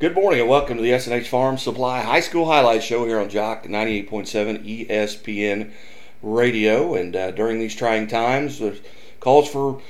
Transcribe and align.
Good 0.00 0.14
morning 0.14 0.40
and 0.40 0.48
welcome 0.48 0.78
to 0.78 0.82
the 0.82 0.92
SNH 0.92 1.26
Farm 1.26 1.58
Supply 1.58 2.00
High 2.00 2.20
School 2.20 2.46
Highlight 2.46 2.82
Show 2.82 3.04
here 3.04 3.20
on 3.20 3.28
Jock 3.28 3.64
98.7 3.66 4.88
ESPN 4.88 5.72
Radio. 6.22 6.94
And 6.94 7.14
uh, 7.14 7.32
during 7.32 7.58
these 7.58 7.74
trying 7.74 8.06
times, 8.06 8.60
there's 8.60 8.80
calls 9.20 9.50
for 9.50 9.82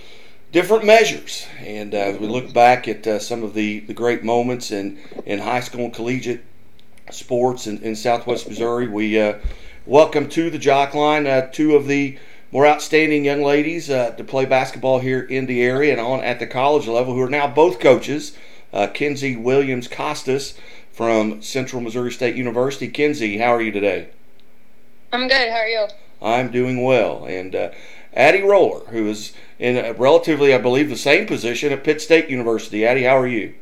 different 0.51 0.85
measures. 0.85 1.47
And 1.61 1.95
uh, 1.95 1.99
as 1.99 2.19
we 2.19 2.27
look 2.27 2.53
back 2.53 2.89
at 2.89 3.07
uh, 3.07 3.21
some 3.21 3.45
of 3.45 3.55
the, 3.55 3.79
the 3.79 3.95
great 3.95 4.25
moments 4.25 4.73
in, 4.73 4.99
in 5.27 5.39
high 5.39 5.61
school 5.61 5.85
and 5.85 5.95
collegiate 5.95 6.43
sports 7.13 7.69
in, 7.69 7.81
in 7.81 7.95
Southwest 7.95 8.49
Missouri, 8.49 8.89
we 8.89 9.21
uh, 9.21 9.39
welcome 9.87 10.29
to 10.31 10.51
the 10.51 10.59
Jock 10.59 10.93
line 10.93 11.29
uh, 11.29 11.49
two 11.53 11.77
of 11.77 11.87
the 11.87 12.19
more 12.51 12.67
outstanding 12.67 13.25
young 13.25 13.45
ladies 13.45 13.89
uh, 13.89 14.11
to 14.17 14.25
play 14.25 14.45
basketball 14.45 14.99
here 14.99 15.23
in 15.23 15.47
the 15.47 15.63
area 15.63 15.93
and 15.93 16.01
on 16.01 16.19
at 16.25 16.41
the 16.41 16.49
college 16.49 16.89
level 16.89 17.15
who 17.15 17.21
are 17.21 17.31
now 17.31 17.47
both 17.47 17.79
coaches 17.79 18.37
uh, 18.73 18.87
Kenzie 18.89 19.37
Williams 19.37 19.89
Costas 19.89 20.55
from 20.93 21.43
Central 21.43 21.81
Missouri 21.81 22.13
State 22.13 22.37
University. 22.37 22.89
Kenzie, 22.89 23.39
how 23.39 23.55
are 23.55 23.63
you 23.63 23.73
today? 23.73 24.09
I'm 25.13 25.29
good. 25.29 25.51
How 25.51 25.57
are 25.57 25.67
you? 25.67 25.87
I'm 26.23 26.51
doing 26.51 26.85
well. 26.85 27.25
And 27.25 27.55
uh, 27.55 27.71
Addie 28.13 28.43
Roller, 28.43 28.85
who 28.87 29.09
is 29.09 29.33
in 29.59 29.77
a 29.77 29.93
relatively, 29.93 30.55
I 30.55 30.59
believe, 30.59 30.89
the 30.89 30.97
same 30.97 31.27
position 31.27 31.73
at 31.73 31.85
Pitt 31.85 32.01
State 32.01 32.29
University. 32.29 32.85
Addie, 32.85 33.05
how 33.05 33.19
are 33.19 33.27
you? 33.27 33.55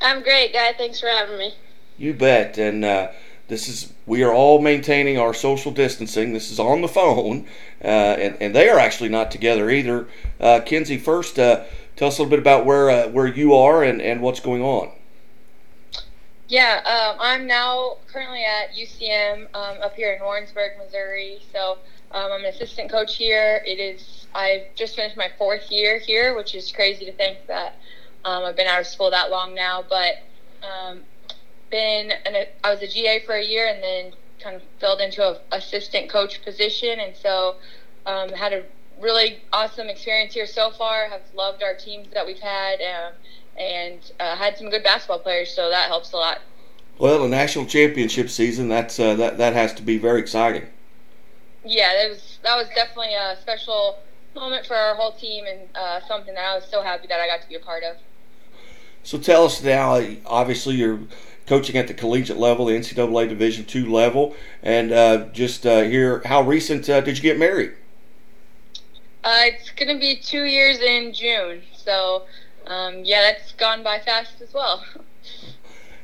I'm 0.00 0.22
great, 0.22 0.52
guy. 0.52 0.72
Thanks 0.72 1.00
for 1.00 1.08
having 1.08 1.38
me. 1.38 1.54
You 1.96 2.14
bet. 2.14 2.58
And 2.58 2.84
uh, 2.84 3.10
this 3.52 3.68
is 3.68 3.92
we 4.06 4.22
are 4.22 4.32
all 4.32 4.62
maintaining 4.62 5.18
our 5.18 5.34
social 5.34 5.70
distancing. 5.70 6.32
This 6.32 6.50
is 6.50 6.58
on 6.58 6.80
the 6.80 6.88
phone, 6.88 7.46
uh, 7.84 7.86
and 7.86 8.36
and 8.40 8.54
they 8.54 8.70
are 8.70 8.78
actually 8.78 9.10
not 9.10 9.30
together 9.30 9.68
either. 9.68 10.08
Uh, 10.40 10.60
Kenzie, 10.64 10.96
first, 10.96 11.38
uh, 11.38 11.64
tell 11.94 12.08
us 12.08 12.18
a 12.18 12.22
little 12.22 12.30
bit 12.30 12.38
about 12.38 12.64
where 12.64 12.88
uh, 12.88 13.08
where 13.08 13.26
you 13.26 13.54
are 13.54 13.84
and, 13.84 14.00
and 14.00 14.22
what's 14.22 14.40
going 14.40 14.62
on. 14.62 14.90
Yeah, 16.48 16.80
um, 16.84 17.18
I'm 17.20 17.46
now 17.46 17.98
currently 18.10 18.42
at 18.42 18.74
UCM 18.74 19.54
um, 19.54 19.82
up 19.82 19.94
here 19.96 20.14
in 20.14 20.22
Warrensburg, 20.22 20.72
Missouri. 20.78 21.42
So 21.52 21.78
um, 22.10 22.32
I'm 22.32 22.40
an 22.40 22.46
assistant 22.46 22.90
coach 22.90 23.16
here. 23.16 23.62
It 23.66 23.78
is 23.78 24.26
I've 24.34 24.74
just 24.74 24.96
finished 24.96 25.18
my 25.18 25.30
fourth 25.36 25.70
year 25.70 25.98
here, 25.98 26.34
which 26.34 26.54
is 26.54 26.72
crazy 26.72 27.04
to 27.04 27.12
think 27.12 27.46
that 27.48 27.76
um, 28.24 28.44
I've 28.44 28.56
been 28.56 28.66
out 28.66 28.80
of 28.80 28.86
school 28.86 29.10
that 29.10 29.30
long 29.30 29.54
now. 29.54 29.84
But 29.86 30.22
um, 30.62 31.02
been 31.72 32.12
an, 32.24 32.46
I 32.62 32.70
was 32.70 32.82
a 32.82 32.86
GA 32.86 33.24
for 33.26 33.34
a 33.34 33.44
year 33.44 33.66
and 33.66 33.82
then 33.82 34.12
kind 34.40 34.54
of 34.54 34.62
filled 34.78 35.00
into 35.00 35.22
a 35.24 35.40
assistant 35.50 36.08
coach 36.08 36.44
position, 36.44 37.00
and 37.00 37.16
so 37.16 37.56
um, 38.06 38.28
had 38.28 38.52
a 38.52 38.64
really 39.00 39.40
awesome 39.52 39.88
experience 39.88 40.34
here 40.34 40.46
so 40.46 40.70
far. 40.70 41.08
Have 41.08 41.22
loved 41.34 41.62
our 41.62 41.74
teams 41.74 42.08
that 42.12 42.24
we've 42.24 42.38
had, 42.38 42.80
um, 42.80 43.12
and 43.58 44.12
uh, 44.20 44.36
had 44.36 44.56
some 44.56 44.70
good 44.70 44.84
basketball 44.84 45.18
players, 45.18 45.52
so 45.52 45.70
that 45.70 45.88
helps 45.88 46.12
a 46.12 46.16
lot. 46.16 46.40
Well, 46.98 47.24
a 47.24 47.28
national 47.28 47.66
championship 47.66 48.30
season 48.30 48.68
that's 48.68 49.00
uh, 49.00 49.14
that 49.14 49.38
that 49.38 49.54
has 49.54 49.72
to 49.74 49.82
be 49.82 49.98
very 49.98 50.20
exciting. 50.20 50.66
Yeah, 51.64 51.92
that 51.94 52.10
was 52.10 52.38
that 52.42 52.56
was 52.56 52.68
definitely 52.74 53.14
a 53.14 53.36
special 53.40 53.98
moment 54.34 54.66
for 54.66 54.76
our 54.76 54.94
whole 54.94 55.12
team, 55.12 55.44
and 55.46 55.60
uh, 55.74 56.00
something 56.06 56.34
that 56.34 56.44
I 56.44 56.54
was 56.54 56.64
so 56.70 56.82
happy 56.82 57.06
that 57.08 57.20
I 57.20 57.26
got 57.26 57.42
to 57.42 57.48
be 57.48 57.54
a 57.54 57.60
part 57.60 57.82
of. 57.82 57.96
So 59.04 59.18
tell 59.18 59.46
us 59.46 59.62
now. 59.62 60.00
Obviously, 60.26 60.76
you're 60.76 61.00
coaching 61.46 61.76
at 61.76 61.88
the 61.88 61.94
collegiate 61.94 62.38
level, 62.38 62.66
the 62.66 62.74
NCAA 62.74 63.28
Division 63.28 63.64
two 63.64 63.90
level, 63.90 64.34
and 64.62 64.92
uh, 64.92 65.26
just 65.32 65.66
uh, 65.66 65.82
here, 65.82 66.22
how 66.24 66.42
recent 66.42 66.88
uh, 66.88 67.00
did 67.00 67.16
you 67.16 67.22
get 67.22 67.38
married? 67.38 67.72
Uh, 69.24 69.42
it's 69.42 69.70
going 69.70 69.88
to 69.88 70.00
be 70.00 70.16
two 70.16 70.44
years 70.44 70.80
in 70.80 71.12
June. 71.12 71.62
So, 71.76 72.24
um, 72.66 73.04
yeah, 73.04 73.22
that's 73.22 73.52
gone 73.52 73.82
by 73.82 73.98
fast 74.00 74.40
as 74.40 74.52
well. 74.52 74.84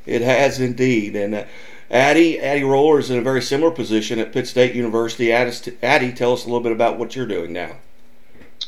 It 0.05 0.21
has 0.23 0.59
indeed. 0.59 1.15
And 1.15 1.35
uh, 1.35 1.43
Addie, 1.91 2.39
Addie 2.39 2.63
Roller 2.63 2.97
is 2.97 3.11
in 3.11 3.19
a 3.19 3.21
very 3.21 3.43
similar 3.43 3.69
position 3.69 4.17
at 4.17 4.31
Pitt 4.31 4.47
State 4.47 4.73
University. 4.73 5.31
Addie, 5.31 5.77
Addie, 5.83 6.13
tell 6.13 6.33
us 6.33 6.45
a 6.45 6.47
little 6.47 6.61
bit 6.61 6.71
about 6.71 6.97
what 6.97 7.15
you're 7.15 7.27
doing 7.27 7.53
now. 7.53 7.75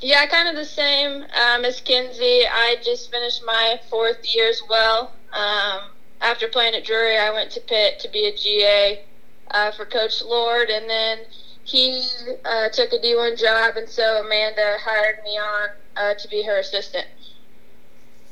Yeah, 0.01 0.25
kind 0.27 0.47
of 0.47 0.55
the 0.55 0.65
same 0.65 1.23
um, 1.23 1.65
as 1.65 1.79
Kenzie. 1.81 2.45
I 2.47 2.77
just 2.83 3.09
finished 3.09 3.41
my 3.45 3.79
fourth 3.89 4.19
year 4.23 4.49
as 4.49 4.61
well. 4.69 5.13
Um, 5.33 5.89
after 6.21 6.47
playing 6.47 6.75
at 6.75 6.85
Drury, 6.85 7.17
I 7.17 7.31
went 7.31 7.51
to 7.51 7.59
Pitt 7.61 7.99
to 7.99 8.09
be 8.09 8.27
a 8.27 8.35
GA 8.35 9.01
uh, 9.49 9.71
for 9.71 9.85
Coach 9.85 10.21
Lord, 10.21 10.69
and 10.69 10.89
then 10.89 11.19
he 11.63 12.05
uh, 12.45 12.69
took 12.69 12.93
a 12.93 12.97
D1 12.97 13.39
job, 13.39 13.75
and 13.75 13.89
so 13.89 14.21
Amanda 14.23 14.77
hired 14.79 15.23
me 15.23 15.37
on 15.37 15.69
uh, 15.97 16.13
to 16.13 16.27
be 16.27 16.43
her 16.43 16.59
assistant. 16.59 17.07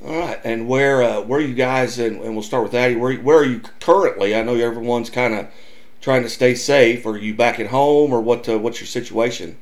All 0.06 0.18
right, 0.18 0.40
and 0.46 0.68
where 0.70 1.04
uh, 1.04 1.22
where 1.22 1.40
are 1.40 1.44
you 1.44 1.54
guys? 1.54 2.00
And, 2.00 2.22
and 2.22 2.34
we'll 2.34 2.44
start 2.44 2.64
with 2.64 2.74
Addie. 2.74 2.96
Where 2.96 3.18
where 3.18 3.40
are 3.40 3.46
you 3.46 3.62
currently? 3.82 4.34
I 4.34 4.44
know 4.44 4.56
everyone's 4.56 5.10
kind 5.10 5.34
of 5.34 5.48
trying 6.00 6.24
to 6.24 6.30
stay 6.30 6.56
safe. 6.56 7.06
Are 7.06 7.18
you 7.18 7.34
back 7.34 7.60
at 7.60 7.68
home, 7.68 8.14
or 8.14 8.22
what? 8.22 8.48
Uh, 8.48 8.58
what's 8.60 8.80
your 8.80 8.88
situation? 8.88 9.58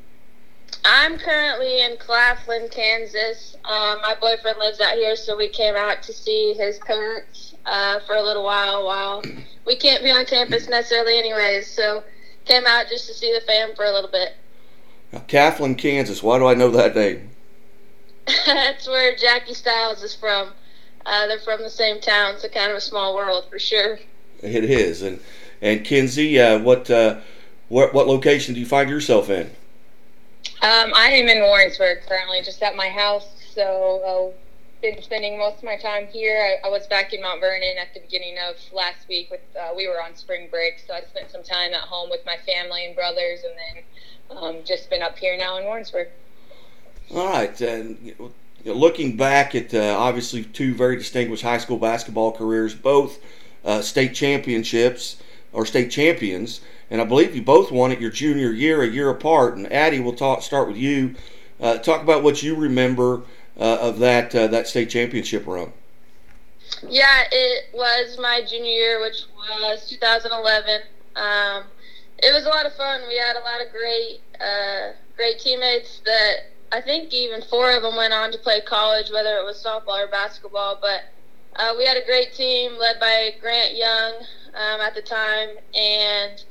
I'm 0.85 1.17
currently 1.17 1.81
in 1.81 1.97
Claflin, 1.97 2.69
Kansas. 2.69 3.57
Um, 3.65 3.99
my 4.01 4.15
boyfriend 4.21 4.59
lives 4.59 4.79
out 4.79 4.93
here, 4.93 5.15
so 5.15 5.35
we 5.35 5.49
came 5.49 5.75
out 5.75 6.03
to 6.03 6.13
see 6.13 6.53
his 6.53 6.77
parents 6.79 7.55
uh, 7.67 7.99
for 8.01 8.15
a 8.15 8.23
little 8.23 8.43
while. 8.43 8.85
While 8.85 9.23
we 9.65 9.75
can't 9.75 10.03
be 10.03 10.09
on 10.09 10.25
campus 10.25 10.67
necessarily, 10.67 11.19
anyways, 11.19 11.67
so 11.69 12.03
came 12.45 12.65
out 12.65 12.87
just 12.89 13.07
to 13.07 13.13
see 13.13 13.31
the 13.33 13.41
fam 13.41 13.75
for 13.75 13.85
a 13.85 13.91
little 13.91 14.09
bit. 14.09 14.35
Now, 15.11 15.19
Claflin, 15.27 15.75
Kansas. 15.75 16.23
Why 16.23 16.39
do 16.39 16.47
I 16.47 16.53
know 16.53 16.71
that 16.71 16.95
name? 16.95 17.29
That's 18.45 18.87
where 18.87 19.15
Jackie 19.15 19.53
Stiles 19.53 20.03
is 20.03 20.15
from. 20.15 20.49
Uh, 21.05 21.27
they're 21.27 21.39
from 21.39 21.61
the 21.61 21.69
same 21.69 22.01
town, 22.01 22.37
so 22.37 22.49
kind 22.49 22.71
of 22.71 22.77
a 22.77 22.81
small 22.81 23.15
world 23.15 23.45
for 23.49 23.59
sure. 23.59 23.99
It 24.41 24.65
is, 24.65 25.01
and 25.01 25.19
and 25.61 25.83
Kenzie, 25.85 26.39
uh, 26.39 26.59
what 26.59 26.89
uh, 26.91 27.19
what 27.69 27.93
what 27.93 28.07
location 28.07 28.53
do 28.53 28.59
you 28.59 28.65
find 28.65 28.89
yourself 28.89 29.29
in? 29.29 29.49
Um, 30.61 30.91
I 30.95 31.11
am 31.11 31.27
in 31.29 31.39
Warrensburg 31.39 31.99
currently, 32.07 32.41
just 32.43 32.61
at 32.61 32.75
my 32.75 32.89
house. 32.89 33.25
So 33.53 34.33
uh, 34.35 34.46
been 34.81 35.01
spending 35.01 35.37
most 35.37 35.57
of 35.57 35.63
my 35.63 35.77
time 35.77 36.07
here. 36.07 36.59
I, 36.63 36.67
I, 36.67 36.71
was 36.71 36.87
back 36.87 37.13
in 37.13 37.21
Mount 37.21 37.39
Vernon 37.41 37.77
at 37.79 37.93
the 37.93 37.99
beginning 37.99 38.37
of 38.47 38.55
last 38.73 39.07
week. 39.07 39.29
With 39.31 39.41
uh, 39.59 39.73
we 39.75 39.87
were 39.87 40.01
on 40.01 40.15
spring 40.15 40.47
break, 40.49 40.79
so 40.85 40.93
I 40.93 41.01
spent 41.01 41.31
some 41.31 41.43
time 41.43 41.73
at 41.73 41.81
home 41.81 42.09
with 42.09 42.25
my 42.25 42.37
family 42.45 42.85
and 42.85 42.95
brothers, 42.95 43.39
and 43.43 43.55
then 43.57 44.37
um, 44.37 44.55
just 44.65 44.89
been 44.89 45.01
up 45.01 45.17
here 45.17 45.37
now 45.37 45.57
in 45.57 45.65
Warrensburg. 45.65 46.09
All 47.13 47.27
right, 47.27 47.59
and 47.61 48.13
looking 48.65 49.17
back 49.17 49.55
at 49.55 49.73
uh, 49.73 49.95
obviously 49.97 50.43
two 50.43 50.73
very 50.73 50.97
distinguished 50.97 51.43
high 51.43 51.57
school 51.57 51.77
basketball 51.77 52.31
careers, 52.31 52.75
both 52.75 53.19
uh, 53.65 53.81
state 53.81 54.13
championships 54.13 55.17
or 55.53 55.65
state 55.65 55.89
champions, 55.89 56.61
and 56.91 57.01
I 57.01 57.05
believe 57.05 57.35
you 57.35 57.41
both 57.41 57.71
won 57.71 57.91
it 57.91 57.99
your 57.99 58.11
junior 58.11 58.51
year, 58.51 58.83
a 58.83 58.87
year 58.87 59.09
apart. 59.09 59.57
And 59.57 59.71
Addie, 59.71 59.99
we'll 59.99 60.13
talk 60.13 60.41
start 60.41 60.67
with 60.67 60.77
you. 60.77 61.15
Uh, 61.59 61.77
talk 61.79 62.03
about 62.03 62.21
what 62.21 62.43
you 62.43 62.55
remember 62.55 63.23
uh, 63.59 63.77
of 63.81 63.99
that 63.99 64.33
uh, 64.35 64.47
that 64.47 64.67
state 64.67 64.89
championship 64.89 65.45
run? 65.47 65.71
Yeah, 66.87 67.23
it 67.31 67.73
was 67.73 68.17
my 68.19 68.41
junior 68.47 68.69
year, 68.69 69.01
which 69.01 69.23
was 69.61 69.89
2011. 69.89 70.81
Um, 71.15 71.63
it 72.19 72.33
was 72.33 72.45
a 72.45 72.49
lot 72.49 72.65
of 72.65 72.73
fun. 72.75 73.01
We 73.07 73.17
had 73.17 73.35
a 73.35 73.39
lot 73.39 73.65
of 73.65 73.71
great 73.71 74.21
uh, 74.39 74.93
great 75.15 75.39
teammates 75.39 76.01
that 76.05 76.51
I 76.71 76.81
think 76.81 77.13
even 77.13 77.41
four 77.41 77.71
of 77.71 77.83
them 77.83 77.95
went 77.95 78.13
on 78.13 78.31
to 78.31 78.37
play 78.37 78.61
college, 78.61 79.11
whether 79.11 79.37
it 79.37 79.43
was 79.43 79.63
softball 79.63 80.03
or 80.03 80.07
basketball. 80.07 80.77
But 80.81 81.01
uh, 81.55 81.73
we 81.77 81.85
had 81.85 81.97
a 81.97 82.05
great 82.05 82.33
team 82.33 82.77
led 82.77 82.99
by 82.99 83.31
Grant 83.41 83.75
Young 83.75 84.13
um, 84.53 84.81
at 84.81 84.93
the 84.93 85.01
time, 85.01 85.49
and 85.73 86.43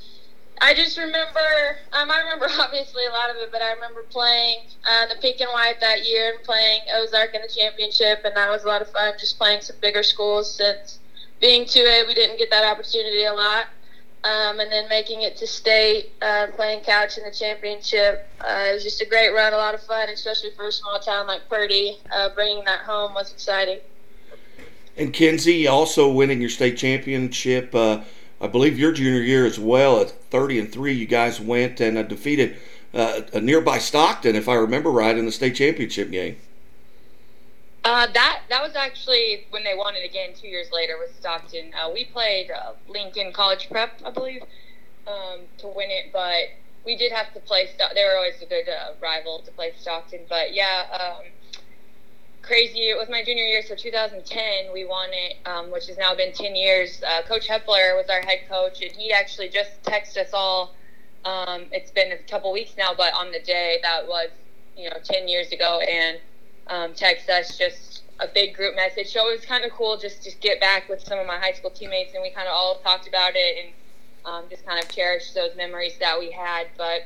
I 0.61 0.75
just 0.75 0.97
remember, 0.97 1.77
um, 1.93 2.11
I 2.11 2.21
remember 2.21 2.49
obviously 2.61 3.05
a 3.07 3.11
lot 3.11 3.31
of 3.31 3.37
it, 3.37 3.53
but 3.53 3.63
I 3.63 3.73
remember 3.73 4.03
playing 4.09 4.59
uh, 4.89 5.07
the 5.07 5.21
pink 5.21 5.41
and 5.41 5.51
white 5.53 5.81
that 5.81 6.07
year 6.07 6.35
and 6.35 6.43
playing 6.45 6.81
Ozark 6.95 7.35
in 7.35 7.43
the 7.43 7.49
championship, 7.49 8.23
and 8.25 8.35
that 8.37 8.51
was 8.51 8.65
a 8.65 8.69
lot 8.69 8.83
of 8.83 8.91
fun. 8.91 9.15
Just 9.19 9.39
playing 9.39 9.61
some 9.61 9.77
bigger 9.81 10.03
schools 10.03 10.53
since 10.55 10.99
being 11.41 11.65
2A, 11.65 12.07
we 12.07 12.15
didn't 12.15 12.39
get 12.39 12.51
that 12.51 12.65
opportunity 12.65 13.25
a 13.25 13.33
lot. 13.33 13.67
Um, 14.25 14.59
and 14.59 14.73
then 14.73 14.89
making 14.89 15.23
it 15.23 15.37
to 15.37 15.47
state, 15.47 16.11
uh, 16.21 16.49
playing 16.57 16.81
Couch 16.81 17.17
in 17.17 17.23
the 17.23 17.31
championship. 17.31 18.29
Uh, 18.41 18.71
it 18.71 18.75
was 18.75 18.83
just 18.83 19.01
a 19.01 19.07
great 19.07 19.29
run, 19.33 19.53
a 19.53 19.57
lot 19.57 19.73
of 19.73 19.83
fun, 19.85 20.09
especially 20.09 20.51
for 20.57 20.67
a 20.67 20.73
small 20.73 20.99
town 20.99 21.29
like 21.29 21.49
Purdy. 21.49 21.99
Uh, 22.11 22.31
bringing 22.35 22.65
that 22.65 22.81
home 22.81 23.15
was 23.15 23.31
exciting. 23.31 23.79
And 24.97 25.13
Kenzie, 25.13 25.69
also 25.69 26.11
winning 26.11 26.41
your 26.41 26.51
state 26.51 26.77
championship 26.77 27.73
uh, 27.73 28.01
I 28.41 28.47
believe 28.49 28.79
your 28.79 28.93
junior 28.93 29.23
year 29.23 29.47
as 29.47 29.59
well 29.59 30.01
at 30.01 30.11
30 30.11 30.59
and 30.59 30.73
three. 30.73 30.93
You 30.93 31.07
guys 31.07 31.41
went 31.41 31.81
and 31.81 31.97
uh, 31.97 32.03
defeated 32.03 32.57
uh, 32.93 33.23
a 33.33 33.41
nearby 33.41 33.79
Stockton, 33.79 34.37
if 34.37 34.49
I 34.49 34.55
remember 34.55 34.91
right, 34.91 35.17
in 35.17 35.25
the 35.25 35.33
state 35.33 35.55
championship 35.55 36.11
game. 36.11 36.37
Uh, 37.85 38.09
that 38.13 38.41
that 38.51 38.63
was 38.63 38.75
actually 38.75 39.47
when 39.51 39.63
they 39.63 39.75
won 39.77 39.95
it 39.95 40.05
again 40.05 40.31
two 40.35 40.49
years 40.49 40.67
later 40.73 40.97
with 40.99 41.17
Stockton. 41.17 41.71
Uh, 41.73 41.89
we 41.93 42.05
played 42.05 42.51
uh, 42.51 42.73
Lincoln 42.89 43.33
College 43.33 43.69
Prep, 43.71 44.01
I 44.05 44.11
believe, 44.11 44.43
um, 45.07 45.41
to 45.59 45.69
win 45.69 45.91
it, 45.91 46.13
but 46.13 46.51
we 46.85 46.97
did 46.97 47.13
have 47.13 47.33
to 47.35 47.41
play. 47.41 47.69
Stockton. 47.75 47.95
They 47.95 48.05
were 48.05 48.17
always 48.17 48.43
a 48.43 48.47
good 48.47 48.69
uh, 48.69 48.95
rival 49.01 49.41
to 49.45 49.53
play 49.53 49.73
Stockton, 49.79 50.21
but 50.29 50.53
yeah. 50.53 50.85
Um, 50.93 51.27
crazy. 52.47 52.89
It 52.89 52.97
was 52.97 53.09
my 53.09 53.25
junior 53.25 53.45
year, 53.45 53.63
so 53.63 53.75
2010 53.75 54.73
we 54.73 54.85
won 54.85 55.09
it, 55.13 55.37
um, 55.47 55.71
which 55.71 55.87
has 55.89 55.99
now 55.99 56.15
been 56.15 56.33
10 56.33 56.55
years. 56.55 57.03
Uh, 57.07 57.23
coach 57.23 57.49
Hepler 57.49 57.97
was 57.97 58.07
our 58.09 58.21
head 58.21 58.49
coach, 58.49 58.81
and 58.83 58.93
he 58.93 59.13
actually 59.13 59.49
just 59.49 59.83
texted 59.83 60.19
us 60.19 60.31
all. 60.33 60.75
Um, 61.25 61.67
it's 61.73 61.91
been 61.91 62.13
a 62.13 62.19
couple 62.31 62.53
weeks 62.53 62.75
now, 62.79 62.95
but 62.97 63.13
on 63.15 63.33
the 63.33 63.41
day 63.41 63.81
that 63.83 64.07
was, 64.07 64.29
you 64.77 64.89
know, 64.89 64.97
10 65.03 65.27
years 65.27 65.51
ago, 65.51 65.81
and 65.81 66.19
um, 66.69 66.93
us 66.93 67.59
just 67.59 68.03
a 68.21 68.29
big 68.29 68.55
group 68.55 68.77
message. 68.77 69.13
So 69.13 69.29
it 69.29 69.33
was 69.33 69.45
kind 69.45 69.65
of 69.65 69.73
cool 69.73 69.97
just 69.97 70.23
to 70.23 70.31
get 70.41 70.61
back 70.61 70.89
with 70.89 71.01
some 71.01 71.19
of 71.19 71.27
my 71.27 71.39
high 71.39 71.53
school 71.53 71.71
teammates, 71.71 72.15
and 72.15 72.23
we 72.23 72.31
kind 72.31 72.47
of 72.47 72.55
all 72.55 72.77
talked 72.77 73.09
about 73.09 73.33
it 73.35 73.65
and 73.65 73.75
um, 74.25 74.45
just 74.49 74.65
kind 74.65 74.83
of 74.83 74.89
cherished 74.89 75.35
those 75.35 75.57
memories 75.57 75.99
that 75.99 76.19
we 76.19 76.31
had. 76.31 76.69
But 76.79 77.03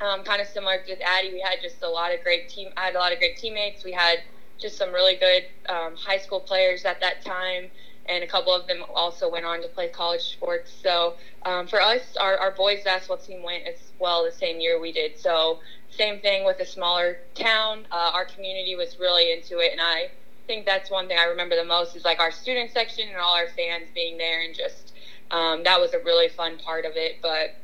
um, 0.00 0.24
kind 0.24 0.40
of 0.40 0.46
similar 0.48 0.78
with 0.88 1.00
Addie, 1.04 1.32
we 1.32 1.40
had 1.40 1.58
just 1.62 1.82
a 1.82 1.88
lot 1.88 2.14
of 2.14 2.22
great 2.22 2.48
team. 2.48 2.70
I 2.76 2.86
had 2.86 2.94
a 2.94 2.98
lot 2.98 3.12
of 3.12 3.18
great 3.18 3.36
teammates. 3.36 3.84
We 3.84 3.92
had 3.92 4.18
just 4.58 4.76
some 4.76 4.92
really 4.92 5.16
good 5.16 5.44
um, 5.68 5.96
high 5.96 6.18
school 6.18 6.40
players 6.40 6.84
at 6.84 7.00
that 7.00 7.24
time, 7.24 7.70
and 8.06 8.22
a 8.22 8.26
couple 8.26 8.54
of 8.54 8.66
them 8.66 8.84
also 8.94 9.30
went 9.30 9.44
on 9.44 9.62
to 9.62 9.68
play 9.68 9.88
college 9.88 10.22
sports. 10.22 10.72
So 10.82 11.14
um, 11.44 11.66
for 11.66 11.80
us, 11.80 12.16
our, 12.20 12.36
our 12.36 12.50
boys 12.50 12.82
basketball 12.84 13.18
team 13.18 13.42
went 13.42 13.66
as 13.66 13.92
well 13.98 14.24
the 14.24 14.32
same 14.32 14.60
year 14.60 14.80
we 14.80 14.92
did. 14.92 15.18
So 15.18 15.60
same 15.90 16.20
thing 16.20 16.44
with 16.44 16.60
a 16.60 16.66
smaller 16.66 17.18
town. 17.34 17.86
Uh, 17.90 18.10
our 18.14 18.24
community 18.24 18.74
was 18.76 18.98
really 18.98 19.32
into 19.32 19.58
it, 19.58 19.72
and 19.72 19.80
I 19.80 20.10
think 20.46 20.66
that's 20.66 20.90
one 20.90 21.08
thing 21.08 21.18
I 21.18 21.24
remember 21.24 21.56
the 21.56 21.64
most 21.64 21.96
is 21.96 22.04
like 22.04 22.20
our 22.20 22.30
student 22.30 22.70
section 22.70 23.08
and 23.08 23.16
all 23.16 23.34
our 23.34 23.48
fans 23.48 23.88
being 23.94 24.18
there, 24.18 24.42
and 24.42 24.54
just 24.54 24.92
um, 25.30 25.64
that 25.64 25.80
was 25.80 25.94
a 25.94 25.98
really 26.00 26.28
fun 26.28 26.58
part 26.58 26.84
of 26.84 26.92
it. 26.96 27.16
But 27.22 27.54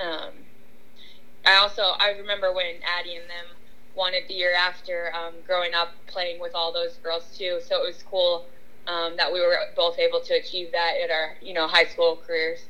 um, 0.00 0.32
I 1.44 1.56
also 1.56 1.82
I 1.82 2.10
remember 2.18 2.52
when 2.52 2.76
Addie 2.98 3.16
and 3.16 3.28
them 3.28 3.56
wanted 3.94 4.24
the 4.28 4.34
year 4.34 4.54
after 4.54 5.12
um, 5.14 5.34
growing 5.46 5.74
up 5.74 5.92
playing 6.06 6.40
with 6.40 6.54
all 6.54 6.72
those 6.72 6.94
girls 7.02 7.24
too. 7.36 7.60
So 7.66 7.82
it 7.82 7.86
was 7.86 8.02
cool 8.08 8.46
um, 8.86 9.16
that 9.16 9.32
we 9.32 9.40
were 9.40 9.56
both 9.76 9.98
able 9.98 10.20
to 10.20 10.34
achieve 10.34 10.72
that 10.72 10.94
in 11.02 11.10
our 11.10 11.36
you 11.40 11.54
know 11.54 11.66
high 11.66 11.84
school 11.84 12.20
careers. 12.26 12.60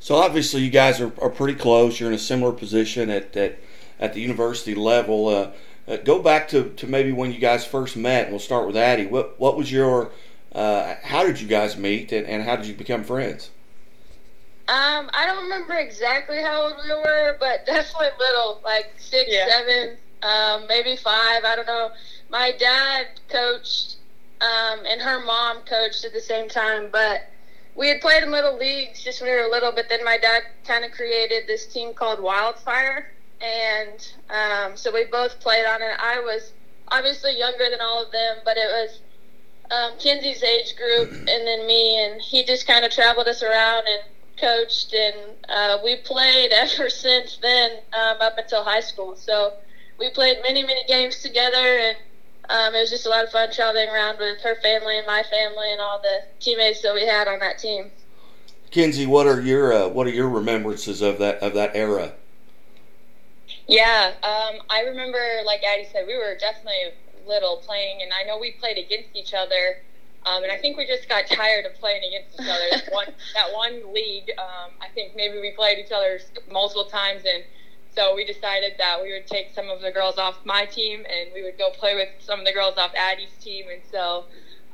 So 0.00 0.16
obviously 0.16 0.62
you 0.62 0.70
guys 0.70 1.00
are, 1.00 1.12
are 1.20 1.30
pretty 1.30 1.54
close. 1.58 2.00
You're 2.00 2.08
in 2.08 2.14
a 2.14 2.18
similar 2.18 2.52
position 2.52 3.10
at 3.10 3.36
at, 3.36 3.58
at 4.00 4.14
the 4.14 4.20
university 4.20 4.74
level. 4.74 5.28
Uh, 5.28 5.50
uh, 5.88 5.96
go 5.96 6.22
back 6.22 6.48
to, 6.48 6.70
to 6.70 6.86
maybe 6.86 7.10
when 7.10 7.32
you 7.32 7.40
guys 7.40 7.66
first 7.66 7.96
met, 7.96 8.24
and 8.24 8.32
we'll 8.32 8.40
start 8.40 8.66
with 8.66 8.76
Addie. 8.76 9.06
What 9.06 9.38
what 9.38 9.56
was 9.56 9.70
your 9.70 10.10
uh, 10.54 10.96
how 11.02 11.24
did 11.24 11.40
you 11.40 11.48
guys 11.48 11.76
meet, 11.76 12.12
and, 12.12 12.26
and 12.26 12.42
how 12.42 12.56
did 12.56 12.66
you 12.66 12.74
become 12.74 13.04
friends? 13.04 13.50
Um, 14.68 15.10
I 15.12 15.26
don't 15.26 15.42
remember 15.42 15.74
exactly 15.74 16.40
how 16.40 16.62
old 16.62 16.74
we 16.84 16.94
were, 16.94 17.36
but 17.40 17.66
definitely 17.66 18.08
little, 18.18 18.60
like 18.64 18.92
six, 18.96 19.30
yeah. 19.30 19.48
seven, 19.48 19.96
um, 20.22 20.66
maybe 20.68 20.96
five. 20.96 21.44
I 21.44 21.56
don't 21.56 21.66
know. 21.66 21.90
My 22.30 22.52
dad 22.58 23.06
coached, 23.28 23.96
um, 24.40 24.80
and 24.86 25.00
her 25.00 25.20
mom 25.20 25.62
coached 25.62 26.04
at 26.04 26.12
the 26.12 26.20
same 26.20 26.48
time, 26.48 26.88
but 26.90 27.22
we 27.74 27.88
had 27.88 28.00
played 28.00 28.22
in 28.22 28.30
little 28.30 28.56
leagues 28.56 29.02
just 29.02 29.20
when 29.20 29.30
we 29.30 29.36
were 29.36 29.48
little. 29.48 29.72
But 29.72 29.88
then 29.88 30.04
my 30.04 30.18
dad 30.18 30.42
kind 30.64 30.84
of 30.84 30.92
created 30.92 31.46
this 31.46 31.66
team 31.66 31.94
called 31.94 32.20
Wildfire, 32.20 33.08
and 33.40 34.12
um, 34.30 34.76
so 34.76 34.92
we 34.92 35.04
both 35.04 35.40
played 35.40 35.66
on 35.66 35.82
it. 35.82 35.96
I 35.98 36.20
was 36.20 36.52
obviously 36.88 37.38
younger 37.38 37.70
than 37.70 37.80
all 37.80 38.04
of 38.04 38.12
them, 38.12 38.38
but 38.44 38.56
it 38.56 38.66
was 38.66 39.00
um, 39.70 39.92
age 40.42 40.76
group, 40.76 41.10
and 41.10 41.46
then 41.46 41.66
me, 41.66 42.04
and 42.04 42.20
he 42.20 42.44
just 42.44 42.66
kind 42.66 42.84
of 42.84 42.90
traveled 42.92 43.26
us 43.26 43.42
around 43.42 43.84
and 43.86 44.02
coached, 44.38 44.92
and 44.92 45.16
uh, 45.48 45.78
we 45.82 45.96
played 45.96 46.52
ever 46.52 46.90
since 46.90 47.38
then 47.40 47.78
um, 47.92 48.16
up 48.20 48.36
until 48.38 48.62
high 48.62 48.80
school. 48.80 49.16
So 49.16 49.54
we 50.02 50.10
played 50.10 50.38
many, 50.42 50.64
many 50.64 50.84
games 50.88 51.22
together, 51.22 51.56
and 51.78 51.96
um, 52.50 52.74
it 52.74 52.80
was 52.80 52.90
just 52.90 53.06
a 53.06 53.08
lot 53.08 53.22
of 53.22 53.30
fun 53.30 53.52
traveling 53.52 53.88
around 53.88 54.18
with 54.18 54.40
her 54.40 54.56
family 54.56 54.98
and 54.98 55.06
my 55.06 55.22
family 55.22 55.70
and 55.70 55.80
all 55.80 56.00
the 56.02 56.24
teammates 56.40 56.82
that 56.82 56.92
we 56.92 57.06
had 57.06 57.28
on 57.28 57.38
that 57.38 57.58
team. 57.58 57.92
Kinsey, 58.72 59.06
what 59.06 59.28
are 59.28 59.40
your 59.40 59.72
uh, 59.72 59.88
what 59.88 60.08
are 60.08 60.10
your 60.10 60.28
remembrances 60.28 61.02
of 61.02 61.18
that 61.18 61.38
of 61.38 61.54
that 61.54 61.76
era? 61.76 62.14
Yeah, 63.68 64.12
um, 64.24 64.60
I 64.68 64.80
remember, 64.80 65.42
like 65.46 65.62
Addie 65.62 65.86
said, 65.92 66.06
we 66.08 66.16
were 66.16 66.36
definitely 66.40 66.94
little 67.24 67.58
playing, 67.58 68.02
and 68.02 68.10
I 68.12 68.24
know 68.24 68.38
we 68.38 68.52
played 68.52 68.78
against 68.78 69.14
each 69.14 69.34
other 69.34 69.76
um, 70.24 70.44
and 70.44 70.52
I 70.52 70.56
think 70.56 70.76
we 70.76 70.86
just 70.86 71.08
got 71.08 71.26
tired 71.26 71.66
of 71.66 71.74
playing 71.74 72.02
against 72.04 72.40
each 72.40 72.48
other. 72.48 72.68
that 72.70 72.92
one, 72.92 73.08
that 73.34 73.52
one 73.52 73.92
league, 73.92 74.30
um, 74.38 74.70
I 74.80 74.88
think 74.94 75.16
maybe 75.16 75.40
we 75.40 75.50
played 75.50 75.78
each 75.78 75.90
other 75.90 76.20
multiple 76.50 76.84
times, 76.84 77.24
and 77.24 77.42
so 77.94 78.14
we 78.14 78.24
decided 78.24 78.74
that 78.78 79.02
we 79.02 79.12
would 79.12 79.26
take 79.26 79.50
some 79.54 79.68
of 79.68 79.80
the 79.80 79.90
girls 79.90 80.18
off 80.18 80.38
my 80.44 80.64
team, 80.64 81.04
and 81.08 81.32
we 81.34 81.42
would 81.42 81.58
go 81.58 81.70
play 81.70 81.94
with 81.94 82.08
some 82.18 82.40
of 82.40 82.46
the 82.46 82.52
girls 82.52 82.78
off 82.78 82.92
Addie's 82.96 83.36
team. 83.40 83.66
And 83.70 83.82
so, 83.90 84.24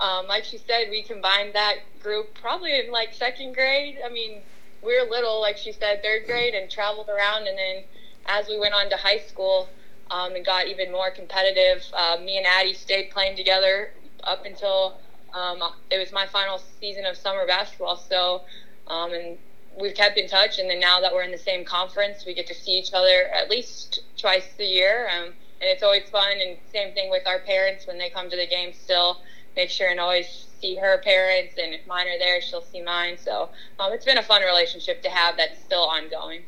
um, 0.00 0.26
like 0.26 0.44
she 0.44 0.59
said, 0.59 0.88
we 0.91 1.03
combined 1.03 1.55
that 1.55 1.76
group 2.00 2.35
probably 2.35 2.79
in 2.79 2.91
like 2.91 3.12
second 3.12 3.55
grade. 3.55 3.99
I 4.05 4.09
mean, 4.09 4.43
we 4.82 4.97
were 4.99 5.09
little, 5.09 5.41
like 5.41 5.56
she 5.56 5.73
said, 5.73 6.03
third 6.03 6.26
grade, 6.26 6.55
and 6.55 6.70
traveled 6.70 7.09
around. 7.09 7.47
And 7.49 7.59
then 7.59 7.82
as 8.26 8.49
we 8.49 8.59
went 8.59 8.75
on 8.75 8.88
to 8.91 8.97
high 8.97 9.19
school, 9.19 9.69
um, 10.11 10.35
and 10.35 10.44
got 10.44 10.67
even 10.67 10.91
more 10.91 11.11
competitive. 11.11 11.85
Uh, 11.93 12.17
me 12.23 12.37
and 12.37 12.47
Addie 12.47 12.75
stayed 12.75 13.11
playing 13.11 13.37
together 13.37 13.91
up 14.25 14.44
until 14.44 14.94
um, 15.35 15.62
it 15.91 15.99
was 15.99 16.12
my 16.12 16.26
final 16.26 16.61
season 16.81 17.05
of 17.05 17.17
summer 17.17 17.47
basketball, 17.47 17.97
so 17.97 18.43
um, 18.87 19.12
and 19.12 19.38
we've 19.80 19.94
kept 19.94 20.19
in 20.19 20.28
touch. 20.28 20.58
And 20.58 20.69
then 20.69 20.80
now 20.80 21.00
that 21.00 21.12
we're 21.12 21.22
in 21.22 21.30
the 21.30 21.38
same 21.38 21.64
conference, 21.64 22.25
we 22.26 22.34
get 22.34 22.46
to 22.48 22.54
see 22.54 22.72
each 22.72 22.92
other 22.92 23.28
at 23.34 23.50
least 23.50 24.02
twice 24.16 24.48
a 24.58 24.64
year, 24.64 25.08
um, 25.08 25.25
and 25.25 25.34
it's 25.70 25.82
always 25.82 26.08
fun. 26.10 26.32
And 26.40 26.56
same 26.72 26.94
thing 26.94 27.10
with 27.10 27.26
our 27.26 27.40
parents 27.40 27.86
when 27.86 27.98
they 27.98 28.10
come 28.10 28.30
to 28.30 28.36
the 28.36 28.46
game. 28.46 28.72
Still, 28.72 29.20
make 29.56 29.70
sure 29.70 29.88
and 29.88 30.00
always 30.00 30.46
see 30.60 30.76
her 30.76 30.98
parents, 30.98 31.54
and 31.58 31.75
if 31.75 31.86
mine 31.86 32.06
are 32.08 32.19
there, 32.19 32.40
she'll 32.40 32.62
see 32.62 32.82
mine. 32.82 33.16
So 33.19 33.50
um, 33.78 33.92
it's 33.92 34.04
been 34.04 34.19
a 34.19 34.22
fun 34.22 34.42
relationship 34.42 35.02
to 35.02 35.10
have 35.10 35.36
that's 35.36 35.60
still 35.60 35.84
ongoing. 35.84 36.42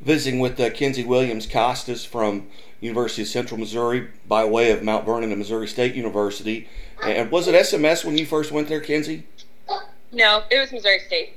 Visiting 0.00 0.40
with 0.40 0.60
uh, 0.60 0.70
Kinsey 0.70 1.04
Williams 1.04 1.46
Costas 1.46 2.04
from 2.04 2.48
University 2.80 3.22
of 3.22 3.28
Central 3.28 3.58
Missouri 3.58 4.08
by 4.28 4.44
way 4.44 4.70
of 4.70 4.82
Mount 4.82 5.06
Vernon 5.06 5.30
and 5.30 5.38
Missouri 5.38 5.66
State 5.66 5.94
University. 5.94 6.68
And 7.02 7.30
was 7.30 7.48
it 7.48 7.54
SMS 7.54 8.04
when 8.04 8.18
you 8.18 8.26
first 8.26 8.52
went 8.52 8.68
there, 8.68 8.80
Kenzie? 8.80 9.26
No, 10.12 10.44
it 10.50 10.58
was 10.58 10.72
Missouri 10.72 11.00
State. 11.00 11.35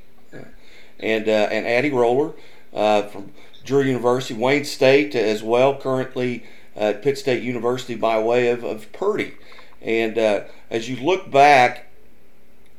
And 0.99 1.27
uh, 1.27 1.47
and 1.51 1.65
Addie 1.65 1.91
Roller 1.91 2.33
uh, 2.73 3.03
from 3.03 3.31
Drury 3.63 3.87
University, 3.87 4.33
Wayne 4.33 4.65
State 4.65 5.15
as 5.15 5.43
well, 5.43 5.77
currently 5.77 6.43
at 6.75 7.01
Pitt 7.01 7.17
State 7.17 7.43
University 7.43 7.95
by 7.95 8.19
way 8.19 8.49
of, 8.49 8.63
of 8.63 8.91
Purdy. 8.93 9.33
And 9.81 10.17
uh, 10.17 10.43
as 10.69 10.89
you 10.89 10.95
look 10.97 11.29
back 11.29 11.87